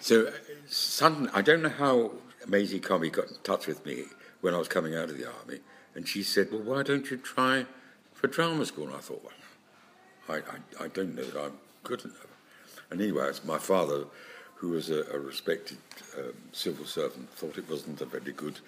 so 0.00 0.32
suddenly, 0.66 1.30
I 1.34 1.42
don't 1.42 1.60
know 1.60 1.68
how 1.68 2.12
Maisie 2.46 2.80
Cobby 2.80 3.10
got 3.10 3.28
in 3.28 3.36
touch 3.42 3.66
with 3.66 3.84
me 3.84 4.04
when 4.40 4.54
I 4.54 4.58
was 4.58 4.68
coming 4.68 4.94
out 4.94 5.10
of 5.10 5.18
the 5.18 5.26
army, 5.26 5.60
and 5.94 6.08
she 6.08 6.22
said, 6.22 6.50
"Well, 6.50 6.62
why 6.62 6.82
don't 6.82 7.10
you 7.10 7.18
try 7.18 7.66
for 8.14 8.28
drama 8.28 8.64
school?" 8.64 8.86
And 8.86 8.96
I 8.96 9.00
thought, 9.00 9.22
well, 9.22 9.32
I, 10.28 10.36
I, 10.36 10.84
I 10.84 10.88
don't 10.88 11.14
know 11.14 11.24
that 11.24 11.40
I'm 11.40 11.52
good 11.84 12.04
enough. 12.04 12.26
And 12.90 13.00
anyway, 13.00 13.30
my 13.44 13.58
father, 13.58 14.04
who 14.54 14.70
was 14.70 14.90
a, 14.90 15.02
a 15.12 15.18
respected 15.18 15.78
um, 16.16 16.32
civil 16.52 16.84
servant, 16.84 17.30
thought 17.30 17.58
it 17.58 17.68
wasn't 17.68 18.00
a 18.00 18.04
very 18.06 18.32
good 18.32 18.60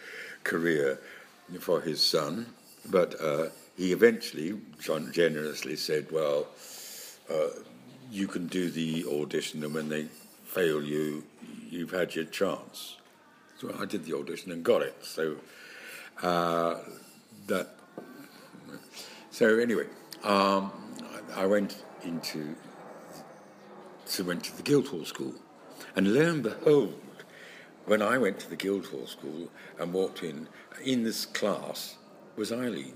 career 0.45 0.99
for 1.61 1.81
his 1.81 2.03
son, 2.03 2.47
but 2.91 3.21
uh, 3.21 3.47
he 3.77 3.93
eventually 3.93 4.59
generously 5.11 5.77
said, 5.77 6.07
"Well, 6.11 6.47
uh, 7.29 7.49
you 8.11 8.29
can 8.29 8.47
do 8.47 8.71
the 8.71 9.05
audition, 9.07 9.65
and 9.65 9.75
when 9.75 9.89
they 9.89 10.05
fail 10.45 10.83
you, 10.83 11.25
you've 11.69 11.91
had 11.91 12.15
your 12.15 12.27
chance." 12.27 12.97
So 13.59 13.75
I 13.79 13.85
did 13.85 14.05
the 14.05 14.17
audition 14.17 14.53
and 14.53 14.63
got 14.63 14.83
it. 14.83 14.95
So 15.03 15.37
uh, 16.23 16.77
that. 17.47 17.69
So 19.31 19.59
anyway. 19.59 19.87
Um, 20.23 20.90
I 21.37 21.47
went 21.47 21.85
into 22.03 22.57
so 24.11 24.25
went 24.25 24.43
to 24.45 24.57
the 24.57 24.63
Guildhall 24.63 25.05
School, 25.05 25.35
and 25.95 26.13
lo 26.13 26.23
and 26.23 26.43
behold, 26.43 27.01
when 27.87 28.03
I 28.03 28.19
went 28.19 28.41
to 28.41 28.51
the 28.51 28.57
Guildhall 28.57 29.07
School 29.07 29.49
and 29.79 29.93
walked 29.93 30.25
in, 30.25 30.49
in 30.85 31.05
this 31.05 31.27
class 31.27 31.97
was 32.37 32.51
Eileen. 32.51 32.95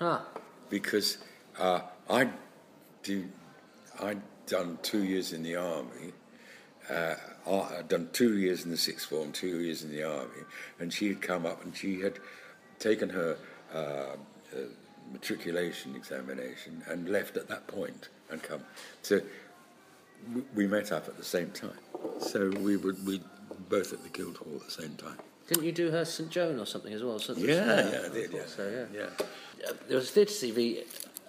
Ah. 0.00 0.24
Because 0.68 1.18
uh, 1.58 1.80
I 2.10 2.30
do, 3.04 3.26
I'd 4.00 4.20
done 4.46 4.78
two 4.82 5.04
years 5.04 5.32
in 5.32 5.44
the 5.44 5.54
army. 5.54 6.12
Uh, 6.90 7.14
I'd 7.48 7.88
done 7.88 8.08
two 8.12 8.36
years 8.36 8.64
in 8.64 8.72
the 8.72 8.76
sixth 8.76 9.08
form, 9.08 9.30
two 9.30 9.60
years 9.60 9.84
in 9.84 9.90
the 9.90 10.02
army, 10.02 10.42
and 10.80 10.92
she 10.92 11.08
had 11.08 11.22
come 11.22 11.46
up 11.46 11.64
and 11.64 11.76
she 11.76 12.00
had 12.00 12.18
taken 12.78 13.10
her. 13.10 13.36
Uh, 13.72 14.16
uh 14.52 14.66
matriculation 15.12 15.94
examination 15.94 16.82
and 16.88 17.08
left 17.08 17.36
at 17.36 17.48
that 17.48 17.66
point 17.66 18.08
and 18.30 18.42
come. 18.42 18.62
So 19.02 19.20
we 20.54 20.66
met 20.66 20.92
up 20.92 21.08
at 21.08 21.16
the 21.16 21.24
same 21.24 21.50
time. 21.50 21.78
So 22.20 22.50
we 22.60 22.76
were 22.76 22.94
we 23.04 23.20
both 23.68 23.92
at 23.92 24.02
the 24.02 24.08
Guildhall 24.08 24.56
at 24.56 24.66
the 24.66 24.82
same 24.82 24.94
time. 24.96 25.18
Didn't 25.48 25.64
you 25.64 25.72
do 25.72 25.90
her 25.90 26.04
St 26.04 26.28
Joan 26.28 26.58
or 26.58 26.66
something 26.66 26.92
as 26.92 27.02
well? 27.02 27.20
yeah, 27.36 27.90
yeah, 27.90 28.02
I 28.04 28.08
did. 28.12 28.32
Yeah. 28.32 28.40
So, 28.46 28.86
yeah. 28.92 29.06
yeah. 29.60 29.70
There 29.88 29.96
was 29.96 30.10
theatre 30.10 30.32
CV 30.32 30.84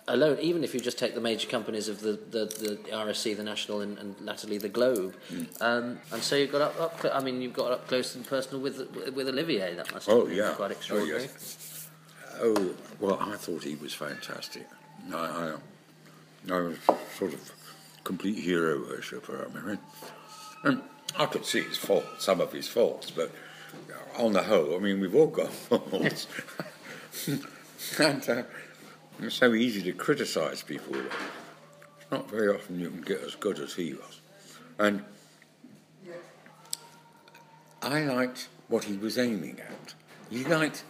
alone, 0.08 0.38
even 0.40 0.64
if 0.64 0.74
you 0.74 0.80
just 0.80 0.98
take 0.98 1.14
the 1.14 1.22
major 1.22 1.48
companies 1.48 1.88
of 1.88 2.00
the, 2.00 2.14
the, 2.32 2.46
the 2.46 2.80
RSC, 2.92 3.36
the 3.36 3.44
National, 3.44 3.82
and, 3.82 3.98
and 4.00 4.16
latterly 4.22 4.58
the 4.58 4.70
Globe, 4.70 5.16
mm. 5.32 5.62
um, 5.62 6.00
and 6.12 6.24
so 6.24 6.36
you 6.36 6.48
got 6.48 6.62
up, 6.62 6.80
up. 6.80 7.06
I 7.14 7.22
mean, 7.22 7.42
you've 7.42 7.54
got 7.54 7.72
up 7.72 7.88
close 7.88 8.16
and 8.16 8.26
personal 8.26 8.60
with 8.60 8.78
with 9.14 9.28
Olivier. 9.28 9.76
That 9.76 9.94
must 9.94 10.08
have 10.08 10.16
oh, 10.16 10.26
been 10.26 10.38
yeah. 10.38 10.54
quite 10.56 10.72
extraordinary. 10.72 11.22
Oh, 11.22 11.24
yes. 11.24 11.67
Oh, 12.40 12.76
well, 13.00 13.20
I 13.20 13.36
thought 13.36 13.64
he 13.64 13.76
was 13.76 13.94
fantastic. 13.94 14.68
I, 15.14 15.16
I, 16.50 16.54
I 16.54 16.60
was 16.62 16.78
sort 17.18 17.34
of 17.34 17.52
complete 18.04 18.38
hero 18.40 18.80
worshipper, 18.80 19.48
I 19.50 19.68
mean. 19.68 19.80
And 20.64 20.82
I 21.18 21.26
could 21.26 21.46
see 21.46 21.62
his 21.62 21.78
faults, 21.78 22.26
some 22.26 22.42
of 22.42 22.52
his 22.52 22.68
faults, 22.68 23.12
but 23.12 23.32
on 24.18 24.34
the 24.34 24.44
whole, 24.44 24.76
I 24.76 24.80
mean, 24.80 25.00
we've 25.00 25.16
all 25.16 25.28
got 25.28 25.52
faults. 25.54 26.28
and 28.00 28.30
uh, 28.30 28.44
it's 29.20 29.36
so 29.36 29.54
easy 29.54 29.82
to 29.84 29.94
criticise 29.94 30.62
people. 30.62 30.96
It's 30.96 32.12
not 32.12 32.30
very 32.30 32.50
often 32.50 32.80
you 32.80 32.90
can 32.90 33.02
get 33.02 33.22
as 33.22 33.36
good 33.36 33.60
as 33.60 33.74
he 33.74 33.94
was. 33.94 34.22
And 34.80 35.04
I 37.82 38.02
liked 38.04 38.50
what 38.68 38.84
he 38.84 38.98
was 38.98 39.18
aiming 39.18 39.60
at. 39.60 39.94
He 40.30 40.44
liked 40.44 40.84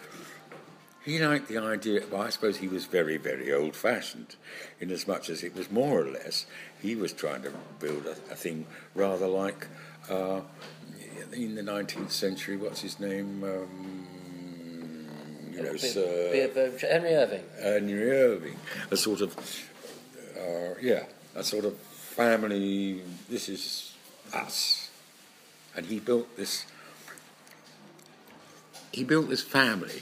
he 1.08 1.26
liked 1.26 1.48
the 1.48 1.58
idea, 1.58 2.02
well, 2.12 2.24
I 2.24 2.30
suppose 2.30 2.58
he 2.58 2.68
was 2.68 2.84
very, 2.84 3.16
very 3.16 3.54
old 3.54 3.78
fashioned, 3.78 4.36
in 4.82 4.92
as 4.92 5.08
much 5.08 5.30
as 5.30 5.42
it 5.42 5.56
was 5.56 5.72
more 5.72 6.02
or 6.02 6.12
less, 6.12 6.46
he 6.82 6.98
was 6.98 7.14
trying 7.14 7.44
to 7.44 7.54
build 7.80 8.06
a, 8.06 8.12
a 8.30 8.36
thing 8.36 8.66
rather 8.94 9.26
like 9.26 9.68
uh, 10.10 10.42
in 11.32 11.56
the 11.56 11.62
19th 11.62 12.12
century, 12.12 12.58
what's 12.58 12.82
his 12.82 13.00
name? 13.00 13.42
Um, 13.42 15.08
you 15.54 15.64
know, 15.64 15.78
Sir. 15.78 16.76
Henry 16.82 17.16
Irving. 17.16 17.44
Henry 17.58 18.12
Irving. 18.12 18.58
A 18.92 18.98
sort 18.98 19.22
of, 19.22 19.34
uh, 20.38 20.74
yeah, 20.82 21.04
a 21.36 21.44
sort 21.44 21.64
of 21.64 21.78
family, 21.78 23.02
this 23.30 23.48
is 23.48 23.94
us. 24.34 24.90
And 25.74 25.86
he 25.86 26.02
built 26.02 26.36
this, 26.36 26.66
he 28.92 29.06
built 29.06 29.30
this 29.30 29.42
family 29.42 30.02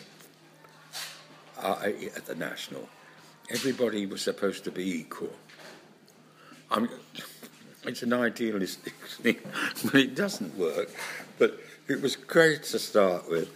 uh, 1.62 1.92
at 2.16 2.26
the 2.26 2.36
National, 2.36 2.88
everybody 3.50 4.06
was 4.06 4.22
supposed 4.22 4.64
to 4.64 4.72
be 4.72 5.00
equal. 5.00 5.34
I 6.72 6.80
mean, 6.80 6.90
it's 7.84 8.04
an 8.04 8.14
idealistic 8.14 8.94
thing, 8.94 9.38
but 9.84 9.96
it 9.96 10.16
doesn't 10.16 10.58
work. 10.58 10.90
But 11.38 11.60
it 11.88 12.02
was 12.02 12.16
great 12.16 12.64
to 12.64 12.80
start 12.80 13.30
with. 13.30 13.50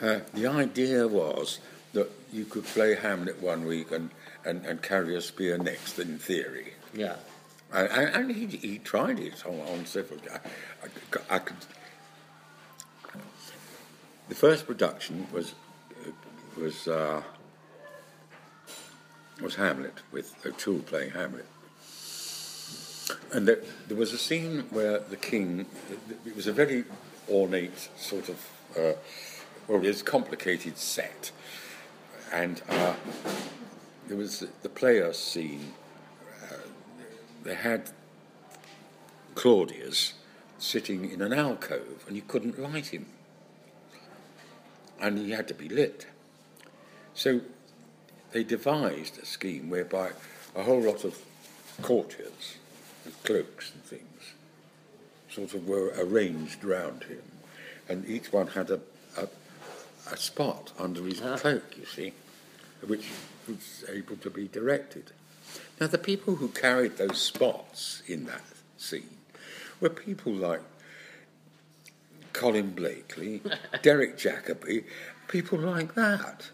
Uh, 0.00 0.20
the 0.34 0.46
idea 0.46 1.08
was 1.08 1.58
that 1.92 2.10
you 2.32 2.44
could 2.44 2.64
play 2.64 2.94
Hamlet 2.94 3.40
one 3.42 3.66
week 3.66 3.90
and, 3.90 4.10
and, 4.44 4.64
and 4.66 4.82
carry 4.82 5.16
a 5.16 5.20
spear 5.20 5.58
next, 5.58 5.98
in 5.98 6.18
theory. 6.18 6.74
Yeah. 6.94 7.16
And, 7.72 7.90
and 7.90 8.30
he, 8.30 8.46
he 8.46 8.78
tried 8.78 9.18
it 9.18 9.44
on, 9.46 9.60
on 9.60 9.86
several. 9.86 10.20
I, 10.32 10.38
I, 10.84 11.36
I 11.36 11.38
could. 11.38 11.56
The 14.28 14.34
first 14.34 14.66
production 14.66 15.26
was 15.32 15.54
was 16.56 16.88
uh, 16.88 17.22
was 19.40 19.56
Hamlet 19.56 20.02
with 20.12 20.34
O'Toole 20.46 20.80
playing 20.80 21.10
Hamlet, 21.10 21.46
and 23.32 23.46
there, 23.46 23.60
there, 23.88 23.96
was 23.96 24.12
a 24.12 24.18
scene 24.18 24.64
where 24.70 24.98
the 24.98 25.16
king. 25.16 25.66
It 26.24 26.34
was 26.34 26.46
a 26.46 26.52
very 26.52 26.84
ornate 27.28 27.88
sort 27.96 28.28
of, 28.28 28.50
uh, 28.78 28.92
well, 29.68 29.84
a 29.84 29.94
complicated 30.02 30.78
set, 30.78 31.32
and 32.32 32.62
uh, 32.68 32.94
there 34.08 34.16
was 34.16 34.44
the 34.62 34.68
player 34.68 35.12
scene. 35.12 35.72
Uh, 36.44 36.56
they 37.44 37.54
had 37.54 37.90
Claudius 39.34 40.14
sitting 40.58 41.10
in 41.10 41.20
an 41.20 41.32
alcove, 41.32 42.04
and 42.06 42.16
you 42.16 42.22
couldn't 42.22 42.58
light 42.58 42.86
him 42.86 43.06
and 45.00 45.18
he 45.18 45.30
had 45.30 45.48
to 45.48 45.54
be 45.54 45.68
lit. 45.68 46.06
So 47.16 47.40
they 48.32 48.44
devised 48.44 49.18
a 49.18 49.24
scheme 49.24 49.70
whereby 49.70 50.10
a 50.54 50.62
whole 50.62 50.82
lot 50.82 51.02
of 51.02 51.18
courtiers 51.80 52.58
with 53.04 53.20
cloaks 53.24 53.72
and 53.72 53.82
things 53.82 54.34
sort 55.30 55.54
of 55.54 55.66
were 55.66 55.94
arranged 55.96 56.62
round 56.62 57.04
him, 57.04 57.22
and 57.88 58.06
each 58.08 58.32
one 58.32 58.48
had 58.48 58.70
a, 58.70 58.80
a, 59.16 59.28
a 60.12 60.16
spot 60.16 60.72
under 60.78 61.02
his 61.04 61.22
ah. 61.22 61.36
cloak, 61.38 61.76
you 61.78 61.86
see, 61.86 62.12
which 62.86 63.08
was 63.48 63.84
able 63.90 64.16
to 64.16 64.30
be 64.30 64.46
directed. 64.48 65.12
Now, 65.80 65.86
the 65.86 65.98
people 65.98 66.36
who 66.36 66.48
carried 66.48 66.98
those 66.98 67.20
spots 67.20 68.02
in 68.06 68.26
that 68.26 68.44
scene 68.76 69.16
were 69.80 69.90
people 69.90 70.32
like 70.32 70.60
Colin 72.34 72.70
Blakely, 72.70 73.40
Derek 73.82 74.18
Jacobi, 74.18 74.84
people 75.28 75.58
like 75.58 75.94
that. 75.94 76.50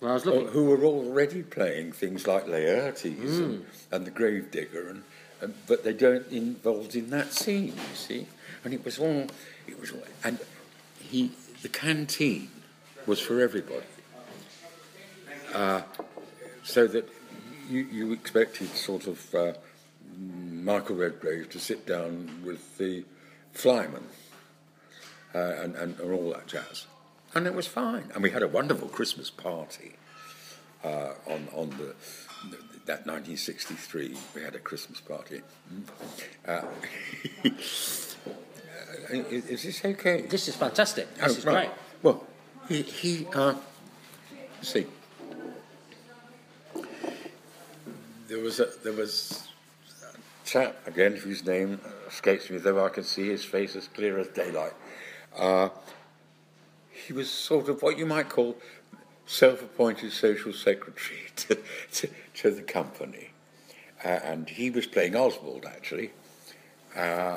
Well, 0.00 0.18
who 0.18 0.64
were 0.64 0.82
already 0.84 1.42
playing 1.42 1.92
things 1.92 2.26
like 2.26 2.46
Laertes 2.46 3.16
mm. 3.16 3.44
and, 3.44 3.66
and, 3.92 4.06
the 4.06 4.10
Gravedigger, 4.10 4.88
and, 4.88 5.02
and, 5.42 5.54
but 5.66 5.84
they 5.84 5.92
don't 5.92 6.26
involved 6.28 6.96
in 6.96 7.10
that 7.10 7.34
scene. 7.34 7.74
You 7.74 7.94
see, 7.94 8.26
and 8.64 8.72
it 8.72 8.82
was 8.82 8.98
all 8.98 9.26
it 9.66 9.78
was, 9.78 9.92
all, 9.92 10.02
and 10.24 10.38
he 10.98 11.32
the 11.60 11.68
canteen 11.68 12.48
was 13.06 13.20
for 13.20 13.40
everybody, 13.40 13.84
uh, 15.52 15.82
so 16.62 16.86
that 16.86 17.06
you, 17.68 17.86
you 17.92 18.12
expected 18.12 18.68
sort 18.68 19.06
of 19.06 19.34
uh, 19.34 19.52
Michael 20.18 20.96
Redgrave 20.96 21.50
to 21.50 21.58
sit 21.58 21.86
down 21.86 22.42
with 22.44 22.78
the 22.78 23.04
flyman 23.54 24.02
uh, 25.34 25.38
and, 25.38 25.76
and, 25.76 25.98
and, 26.00 26.12
all 26.12 26.32
that 26.32 26.46
jazz. 26.46 26.86
And 27.34 27.46
it 27.46 27.54
was 27.54 27.66
fine. 27.66 28.10
And 28.14 28.22
we 28.22 28.30
had 28.30 28.42
a 28.42 28.48
wonderful 28.48 28.88
Christmas 28.88 29.30
party 29.30 29.92
uh, 30.84 31.12
on, 31.26 31.48
on 31.54 31.70
the, 31.70 31.94
that 32.86 33.06
1963. 33.06 34.16
We 34.34 34.42
had 34.42 34.54
a 34.54 34.58
Christmas 34.58 35.00
party. 35.00 35.42
Uh, 36.46 36.62
is 39.12 39.62
this 39.62 39.84
okay? 39.84 40.22
This 40.22 40.48
is 40.48 40.56
fantastic. 40.56 41.14
This 41.14 41.24
oh, 41.24 41.38
is 41.38 41.44
right. 41.44 41.66
great. 41.66 41.70
Well, 42.02 42.26
he, 42.68 42.82
he 42.82 43.26
uh, 43.34 43.54
see, 44.62 44.86
there 48.28 48.38
was 48.38 48.60
a, 48.60 48.68
there 48.82 48.92
was 48.92 49.48
a 50.02 50.46
chap 50.46 50.76
again 50.86 51.16
whose 51.16 51.44
name 51.44 51.80
escapes 52.08 52.50
me, 52.50 52.58
though 52.58 52.84
I 52.84 52.88
can 52.88 53.04
see 53.04 53.28
his 53.28 53.44
face 53.44 53.76
as 53.76 53.88
clear 53.88 54.18
as 54.18 54.28
daylight. 54.28 54.72
He 57.10 57.14
was 57.16 57.28
sort 57.28 57.68
of 57.68 57.82
what 57.82 57.98
you 57.98 58.06
might 58.06 58.28
call 58.28 58.56
self-appointed 59.26 60.12
social 60.12 60.52
secretary 60.52 61.22
to, 61.36 61.58
to, 61.90 62.08
to 62.34 62.50
the 62.52 62.62
company. 62.62 63.30
Uh, 64.04 64.10
and 64.22 64.48
he 64.48 64.70
was 64.70 64.86
playing 64.86 65.16
Oswald, 65.16 65.66
actually. 65.66 66.12
Uh, 66.94 67.00
uh, 67.00 67.36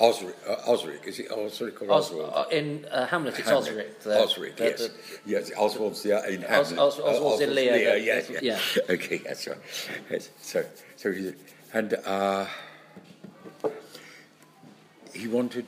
Osric, 0.00 0.36
uh, 0.48 0.54
Osric, 0.66 1.06
is 1.06 1.18
it 1.18 1.30
Osric 1.30 1.82
or 1.82 1.92
Os- 1.92 2.10
Oswald? 2.10 2.32
Uh, 2.34 2.44
in 2.50 2.86
uh, 2.90 3.06
Hamlet, 3.08 3.38
it's 3.38 3.46
Hamlet. 3.46 3.68
Osric. 3.68 4.00
The, 4.00 4.20
Osric, 4.22 4.56
the, 4.56 4.64
yes. 4.64 4.88
The, 4.88 4.90
yes, 5.26 5.50
Oswald's 5.58 6.02
the, 6.02 6.12
in 6.32 6.40
Hamlet. 6.40 6.78
Os- 6.78 6.98
Os- 6.98 6.98
Oswald's, 6.98 7.42
in 7.42 7.54
Lear. 7.54 7.72
Lear 7.72 7.96
yeah, 7.98 8.22
yeah. 8.30 8.38
yeah. 8.40 8.58
Okay, 8.88 9.18
that's 9.18 9.46
right. 9.46 9.58
Yes. 10.10 10.30
So, 10.40 10.64
so 10.96 11.12
he, 11.12 11.34
and 11.74 11.94
he 15.12 15.28
wanted 15.28 15.66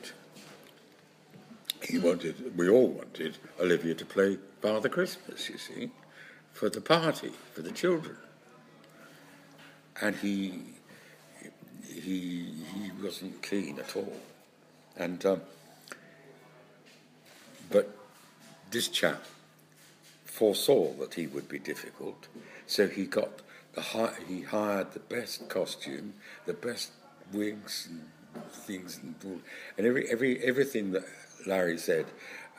he 1.83 1.97
wanted, 1.97 2.57
we 2.57 2.69
all 2.69 2.89
wanted 2.89 3.37
Olivier 3.59 3.93
to 3.95 4.05
play 4.05 4.37
Father 4.61 4.89
Christmas, 4.89 5.49
you 5.49 5.57
see, 5.57 5.91
for 6.51 6.69
the 6.69 6.81
party, 6.81 7.31
for 7.53 7.61
the 7.61 7.71
children. 7.71 8.17
And 10.01 10.15
he, 10.15 10.61
he, 11.87 12.53
he 12.73 12.91
wasn't 13.01 13.41
keen 13.41 13.79
at 13.79 13.95
all. 13.95 14.17
And, 14.97 15.25
um, 15.25 15.41
but 17.69 17.95
this 18.71 18.87
chap 18.87 19.23
foresaw 20.25 20.93
that 20.95 21.13
he 21.13 21.27
would 21.27 21.47
be 21.47 21.59
difficult, 21.59 22.27
so 22.67 22.87
he 22.87 23.05
got 23.05 23.41
the 23.73 24.13
he 24.27 24.41
hired 24.41 24.91
the 24.93 24.99
best 24.99 25.47
costume, 25.49 26.13
the 26.45 26.53
best 26.53 26.91
wigs 27.31 27.87
and 27.89 28.43
things, 28.51 28.99
and, 29.01 29.15
and 29.77 29.87
every 29.87 30.09
every 30.09 30.43
everything 30.43 30.91
that 30.91 31.03
Larry 31.45 31.77
said 31.77 32.05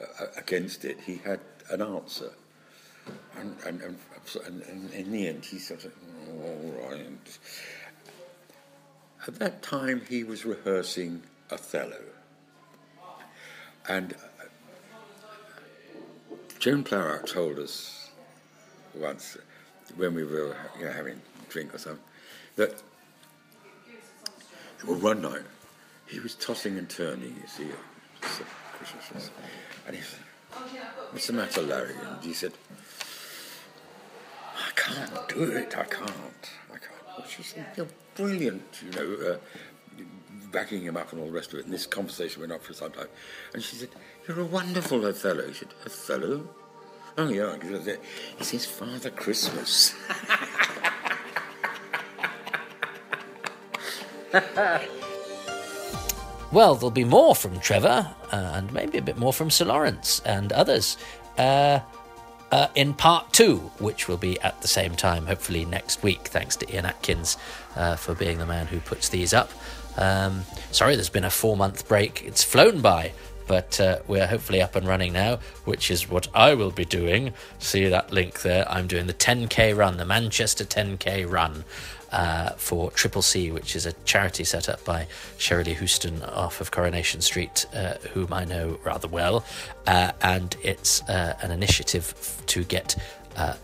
uh, 0.00 0.26
against 0.36 0.84
it, 0.84 0.98
he 1.00 1.16
had 1.16 1.40
an 1.70 1.82
answer. 1.82 2.32
And, 3.36 3.56
and, 3.66 3.82
and, 3.82 4.62
and, 4.62 4.92
in 4.92 5.12
the 5.12 5.28
end, 5.28 5.44
he 5.44 5.56
of, 5.56 5.92
oh, 6.28 6.82
all 6.82 6.90
right. 6.90 7.38
At 9.26 9.38
that 9.38 9.62
time, 9.62 10.02
he 10.08 10.24
was 10.24 10.44
rehearsing 10.44 11.22
Othello. 11.50 12.00
And 13.88 14.12
uh, 14.12 14.44
Joan 16.58 16.84
Plowright 16.84 17.26
told 17.26 17.58
us 17.58 18.10
once, 18.94 19.36
when 19.96 20.14
we 20.14 20.24
were 20.24 20.56
you 20.78 20.84
know, 20.84 20.92
having 20.92 21.14
a 21.14 21.50
drink 21.50 21.74
or 21.74 21.78
something, 21.78 22.04
that 22.56 22.82
well, 24.86 24.98
one 24.98 25.22
night 25.22 25.42
he 26.06 26.20
was 26.20 26.34
tossing 26.34 26.78
and 26.78 26.88
turning, 26.88 27.36
you 27.40 27.46
see, 27.46 27.66
and 29.86 29.96
he 29.96 30.02
said, 30.02 30.20
What's 31.10 31.26
the 31.26 31.32
matter, 31.32 31.62
Larry? 31.62 31.94
And 32.02 32.24
he 32.24 32.32
said, 32.32 32.52
I 34.56 34.70
can't 34.74 35.28
do 35.28 35.42
it, 35.42 35.76
I 35.76 35.84
can't. 35.84 36.50
I 36.72 36.78
can't. 36.78 37.28
She 37.28 37.42
said, 37.42 37.66
You're 37.76 37.88
brilliant, 38.14 38.82
you 38.84 38.90
know, 38.92 39.32
uh, 39.32 39.36
backing 40.50 40.82
him 40.82 40.96
up 40.96 41.12
and 41.12 41.20
all 41.20 41.26
the 41.26 41.32
rest 41.32 41.52
of 41.52 41.60
it. 41.60 41.66
And 41.66 41.74
this 41.74 41.86
conversation 41.86 42.40
went 42.40 42.52
on 42.52 42.60
for 42.60 42.72
some 42.72 42.92
time. 42.92 43.08
And 43.54 43.62
she 43.62 43.76
said, 43.76 43.90
You're 44.26 44.40
a 44.40 44.44
wonderful 44.44 45.04
Othello. 45.04 45.46
He 45.46 45.54
said, 45.54 45.68
Othello? 45.84 46.48
Oh, 47.18 47.28
yeah. 47.28 47.56
He 48.38 48.44
says, 48.44 48.64
Father 48.66 49.10
Christmas. 49.10 49.94
well, 56.52 56.74
there'll 56.74 56.90
be 56.90 57.04
more 57.04 57.34
from 57.34 57.58
Trevor 57.60 58.14
uh, 58.32 58.52
and 58.54 58.72
maybe 58.72 58.98
a 58.98 59.02
bit 59.02 59.16
more 59.16 59.32
from 59.32 59.50
Sir 59.50 59.66
Lawrence 59.66 60.20
and 60.24 60.52
others 60.52 60.96
uh, 61.38 61.80
uh, 62.50 62.66
in 62.74 62.94
part 62.94 63.32
two, 63.32 63.58
which 63.78 64.08
will 64.08 64.16
be 64.16 64.40
at 64.40 64.60
the 64.60 64.68
same 64.68 64.96
time, 64.96 65.26
hopefully 65.26 65.64
next 65.64 66.02
week. 66.02 66.28
Thanks 66.28 66.56
to 66.56 66.74
Ian 66.74 66.86
Atkins 66.86 67.36
uh, 67.76 67.96
for 67.96 68.14
being 68.14 68.38
the 68.38 68.46
man 68.46 68.66
who 68.66 68.80
puts 68.80 69.08
these 69.08 69.32
up. 69.32 69.50
Um, 69.96 70.44
sorry, 70.72 70.96
there's 70.96 71.08
been 71.10 71.24
a 71.24 71.30
four 71.30 71.56
month 71.56 71.86
break. 71.86 72.22
It's 72.24 72.42
flown 72.42 72.80
by 72.80 73.12
but 73.50 73.80
uh, 73.80 73.98
we're 74.06 74.28
hopefully 74.28 74.62
up 74.62 74.76
and 74.76 74.86
running 74.86 75.12
now, 75.12 75.40
which 75.64 75.90
is 75.90 76.08
what 76.08 76.28
I 76.32 76.54
will 76.54 76.70
be 76.70 76.84
doing. 76.84 77.32
See 77.58 77.88
that 77.88 78.12
link 78.12 78.42
there? 78.42 78.64
I'm 78.70 78.86
doing 78.86 79.08
the 79.08 79.12
10k 79.12 79.76
run, 79.76 79.96
the 79.96 80.04
Manchester 80.04 80.64
10k 80.64 81.28
run. 81.28 81.64
Uh, 82.12 82.50
for 82.56 82.90
Triple 82.90 83.22
C, 83.22 83.52
which 83.52 83.76
is 83.76 83.86
a 83.86 83.92
charity 84.04 84.42
set 84.42 84.68
up 84.68 84.84
by 84.84 85.06
Shirley 85.38 85.74
Houston 85.74 86.22
off 86.24 86.60
of 86.60 86.72
Coronation 86.72 87.20
Street, 87.20 87.66
uh, 87.72 87.94
whom 88.12 88.32
I 88.32 88.44
know 88.44 88.80
rather 88.82 89.06
well. 89.06 89.44
Uh, 89.86 90.10
and 90.20 90.56
it's 90.62 91.02
uh, 91.08 91.36
an 91.40 91.52
initiative 91.52 92.42
to 92.46 92.64
get 92.64 92.96
uh, 93.36 93.54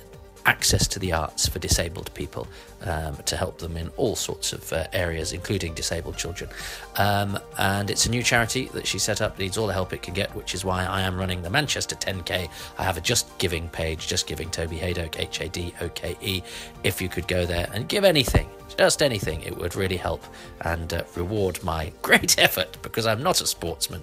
access 0.46 0.86
to 0.86 0.98
the 0.98 1.12
arts 1.12 1.48
for 1.48 1.58
disabled 1.58 2.12
people 2.14 2.46
um, 2.82 3.16
to 3.26 3.36
help 3.36 3.58
them 3.58 3.76
in 3.76 3.88
all 3.96 4.14
sorts 4.14 4.52
of 4.52 4.72
uh, 4.72 4.86
areas, 4.92 5.32
including 5.32 5.74
disabled 5.74 6.16
children. 6.16 6.48
Um, 6.96 7.38
and 7.58 7.90
it's 7.90 8.06
a 8.06 8.10
new 8.10 8.22
charity 8.22 8.66
that 8.72 8.86
she 8.86 8.98
set 8.98 9.20
up, 9.20 9.38
needs 9.38 9.58
all 9.58 9.66
the 9.66 9.72
help 9.72 9.92
it 9.92 10.02
can 10.02 10.14
get, 10.14 10.34
which 10.34 10.54
is 10.54 10.64
why 10.64 10.84
I 10.84 11.02
am 11.02 11.18
running 11.18 11.42
the 11.42 11.50
Manchester 11.50 11.96
10K. 11.96 12.48
I 12.78 12.82
have 12.82 12.96
a 12.96 13.00
Just 13.00 13.36
Giving 13.38 13.68
page, 13.68 14.06
Just 14.06 14.26
Giving 14.26 14.48
Toby 14.50 14.78
Hadoke, 14.78 15.18
H 15.18 15.40
A 15.40 15.48
D 15.48 15.74
O 15.80 15.88
K 15.90 16.16
E. 16.20 16.42
If 16.84 17.02
you 17.02 17.08
could 17.08 17.26
go 17.26 17.44
there 17.44 17.68
and 17.74 17.88
give 17.88 18.04
anything, 18.04 18.48
just 18.78 19.02
anything, 19.02 19.42
it 19.42 19.56
would 19.56 19.74
really 19.74 19.96
help 19.96 20.22
and 20.62 20.92
uh, 20.92 21.02
reward 21.16 21.62
my 21.64 21.92
great 22.02 22.38
effort 22.38 22.76
because 22.82 23.06
I'm 23.06 23.22
not 23.22 23.40
a 23.40 23.46
sportsman. 23.46 24.02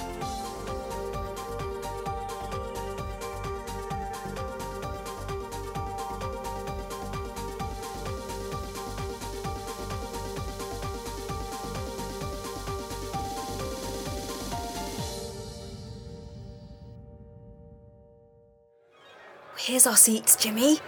Here's 19.57 19.87
our 19.87 19.97
seats, 19.97 20.37
Jimmy. 20.37 20.79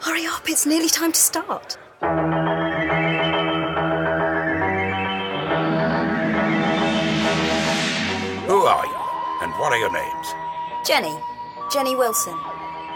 Hurry 0.00 0.24
up, 0.24 0.48
it's 0.48 0.64
nearly 0.64 0.88
time 0.88 1.12
to 1.12 1.18
start. 1.20 1.76
What 9.72 9.78
are 9.78 9.80
your 9.80 9.92
names? 10.04 10.34
Jenny. 10.86 11.18
Jenny 11.72 11.96
Wilson. 11.96 12.38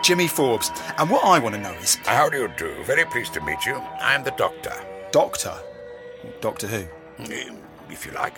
Jimmy 0.02 0.28
Forbes. 0.28 0.70
And 0.98 1.08
what 1.08 1.24
I 1.24 1.38
want 1.38 1.54
to 1.54 1.60
know 1.60 1.72
is. 1.72 1.94
How 2.04 2.28
do 2.28 2.36
you 2.36 2.48
do? 2.58 2.70
Very 2.84 3.06
pleased 3.06 3.32
to 3.32 3.40
meet 3.40 3.64
you. 3.64 3.76
I'm 3.98 4.22
the 4.22 4.32
Doctor. 4.32 4.74
Doctor? 5.10 5.54
Doctor 6.42 6.66
who? 6.66 6.84
Mm, 7.24 7.56
If 7.88 8.04
you 8.04 8.12
like. 8.12 8.34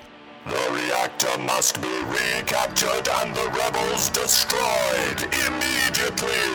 The 0.46 0.70
reactor 0.70 1.37
must 1.38 1.83
be 1.83 1.88
recaptured 2.05 3.09
and 3.09 3.35
the 3.35 3.48
rebels 3.59 4.09
destroyed 4.11 5.20
immediately. 5.48 6.46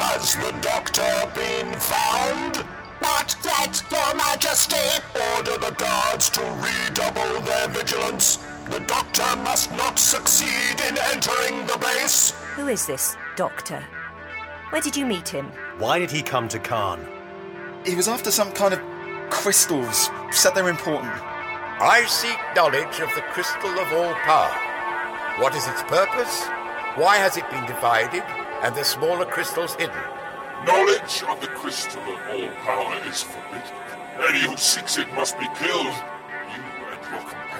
Has 0.00 0.34
the 0.36 0.52
Doctor 0.62 1.30
been 1.34 1.74
found? 1.74 2.64
Not 3.02 3.36
yet, 3.44 3.82
Your 3.90 4.14
Majesty. 4.14 5.02
Order 5.36 5.58
the 5.58 5.74
guards 5.76 6.30
to 6.30 6.40
redouble 6.40 7.40
their 7.42 7.68
vigilance. 7.68 8.38
The 8.70 8.80
Doctor 8.86 9.36
must 9.42 9.72
not 9.72 9.98
succeed 9.98 10.80
in 10.88 10.96
entering 11.12 11.66
the 11.66 11.78
base. 11.78 12.30
Who 12.54 12.68
is 12.68 12.86
this 12.86 13.16
doctor? 13.36 13.84
Where 14.70 14.80
did 14.80 14.96
you 14.96 15.04
meet 15.04 15.28
him? 15.28 15.46
Why 15.78 15.98
did 15.98 16.10
he 16.10 16.22
come 16.22 16.48
to 16.48 16.58
Khan? 16.58 17.06
He 17.84 17.96
was 17.96 18.08
after 18.08 18.30
some 18.30 18.52
kind 18.52 18.72
of 18.72 18.80
crystals. 19.30 20.08
Said 20.30 20.54
they're 20.54 20.68
important. 20.68 21.12
I 21.12 22.04
seek 22.06 22.38
knowledge 22.54 23.00
of 23.00 23.12
the 23.14 23.22
crystal 23.32 23.70
of 23.70 23.92
all 23.92 24.14
power. 24.14 24.54
What 25.42 25.56
is 25.56 25.66
its 25.66 25.82
purpose? 25.82 26.44
Why 26.94 27.16
has 27.16 27.36
it 27.36 27.50
been 27.50 27.66
divided 27.66 28.22
and 28.62 28.74
the 28.76 28.84
smaller 28.84 29.26
crystals 29.26 29.74
hidden? 29.74 29.96
Knowledge 30.64 31.24
of 31.28 31.40
the 31.40 31.48
crystal 31.48 32.02
of 32.02 32.20
all 32.30 32.48
power 32.62 32.96
is 33.08 33.22
forbidden. 33.22 33.76
Any 34.28 34.46
who 34.46 34.56
seeks 34.56 34.98
it 34.98 35.12
must 35.14 35.38
be 35.38 35.48
killed. 35.56 36.11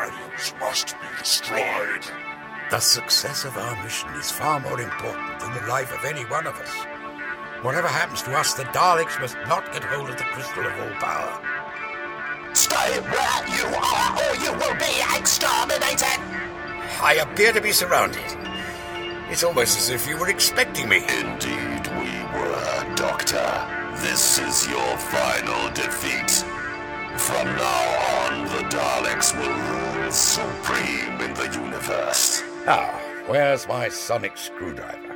Companions 0.02 0.54
must 0.58 0.94
be 1.00 1.06
destroyed. 1.18 2.04
The 2.70 2.80
success 2.80 3.44
of 3.44 3.56
our 3.56 3.84
mission 3.84 4.08
is 4.14 4.32
far 4.32 4.58
more 4.58 4.80
important 4.80 5.38
than 5.38 5.54
the 5.54 5.68
life 5.68 5.92
of 5.92 6.04
any 6.04 6.24
one 6.24 6.46
of 6.46 6.54
us. 6.56 6.74
Whatever 7.62 7.86
happens 7.86 8.22
to 8.22 8.36
us, 8.36 8.54
the 8.54 8.64
Daleks 8.64 9.20
must 9.20 9.36
not 9.46 9.72
get 9.72 9.84
hold 9.84 10.10
of 10.10 10.16
the 10.16 10.24
crystal 10.24 10.66
of 10.66 10.72
all 10.80 10.90
power. 10.98 11.38
Stay 12.52 12.98
where 13.00 13.42
you 13.46 13.66
are 13.76 14.10
or 14.18 14.34
you 14.42 14.52
will 14.52 14.74
be 14.74 15.18
exterminated. 15.18 16.18
I 17.00 17.20
appear 17.22 17.52
to 17.52 17.60
be 17.60 17.70
surrounded. 17.70 18.24
It's 19.30 19.44
almost 19.44 19.78
as 19.78 19.90
if 19.90 20.08
you 20.08 20.16
were 20.16 20.28
expecting 20.28 20.88
me. 20.88 21.04
Indeed, 21.08 21.86
we 21.98 22.10
were, 22.34 22.94
Doctor. 22.96 23.46
This 24.02 24.38
is 24.40 24.66
your 24.66 24.98
final 24.98 25.70
defeat. 25.74 26.44
From 27.18 27.46
now 27.56 28.30
on, 28.30 28.44
the 28.44 28.64
Daleks 28.74 29.36
will 29.36 30.00
rule 30.00 30.10
supreme 30.10 31.20
in 31.20 31.34
the 31.34 31.50
universe. 31.62 32.42
Now, 32.66 32.98
where's 33.26 33.68
my 33.68 33.88
sonic 33.88 34.36
screwdriver? 34.36 35.11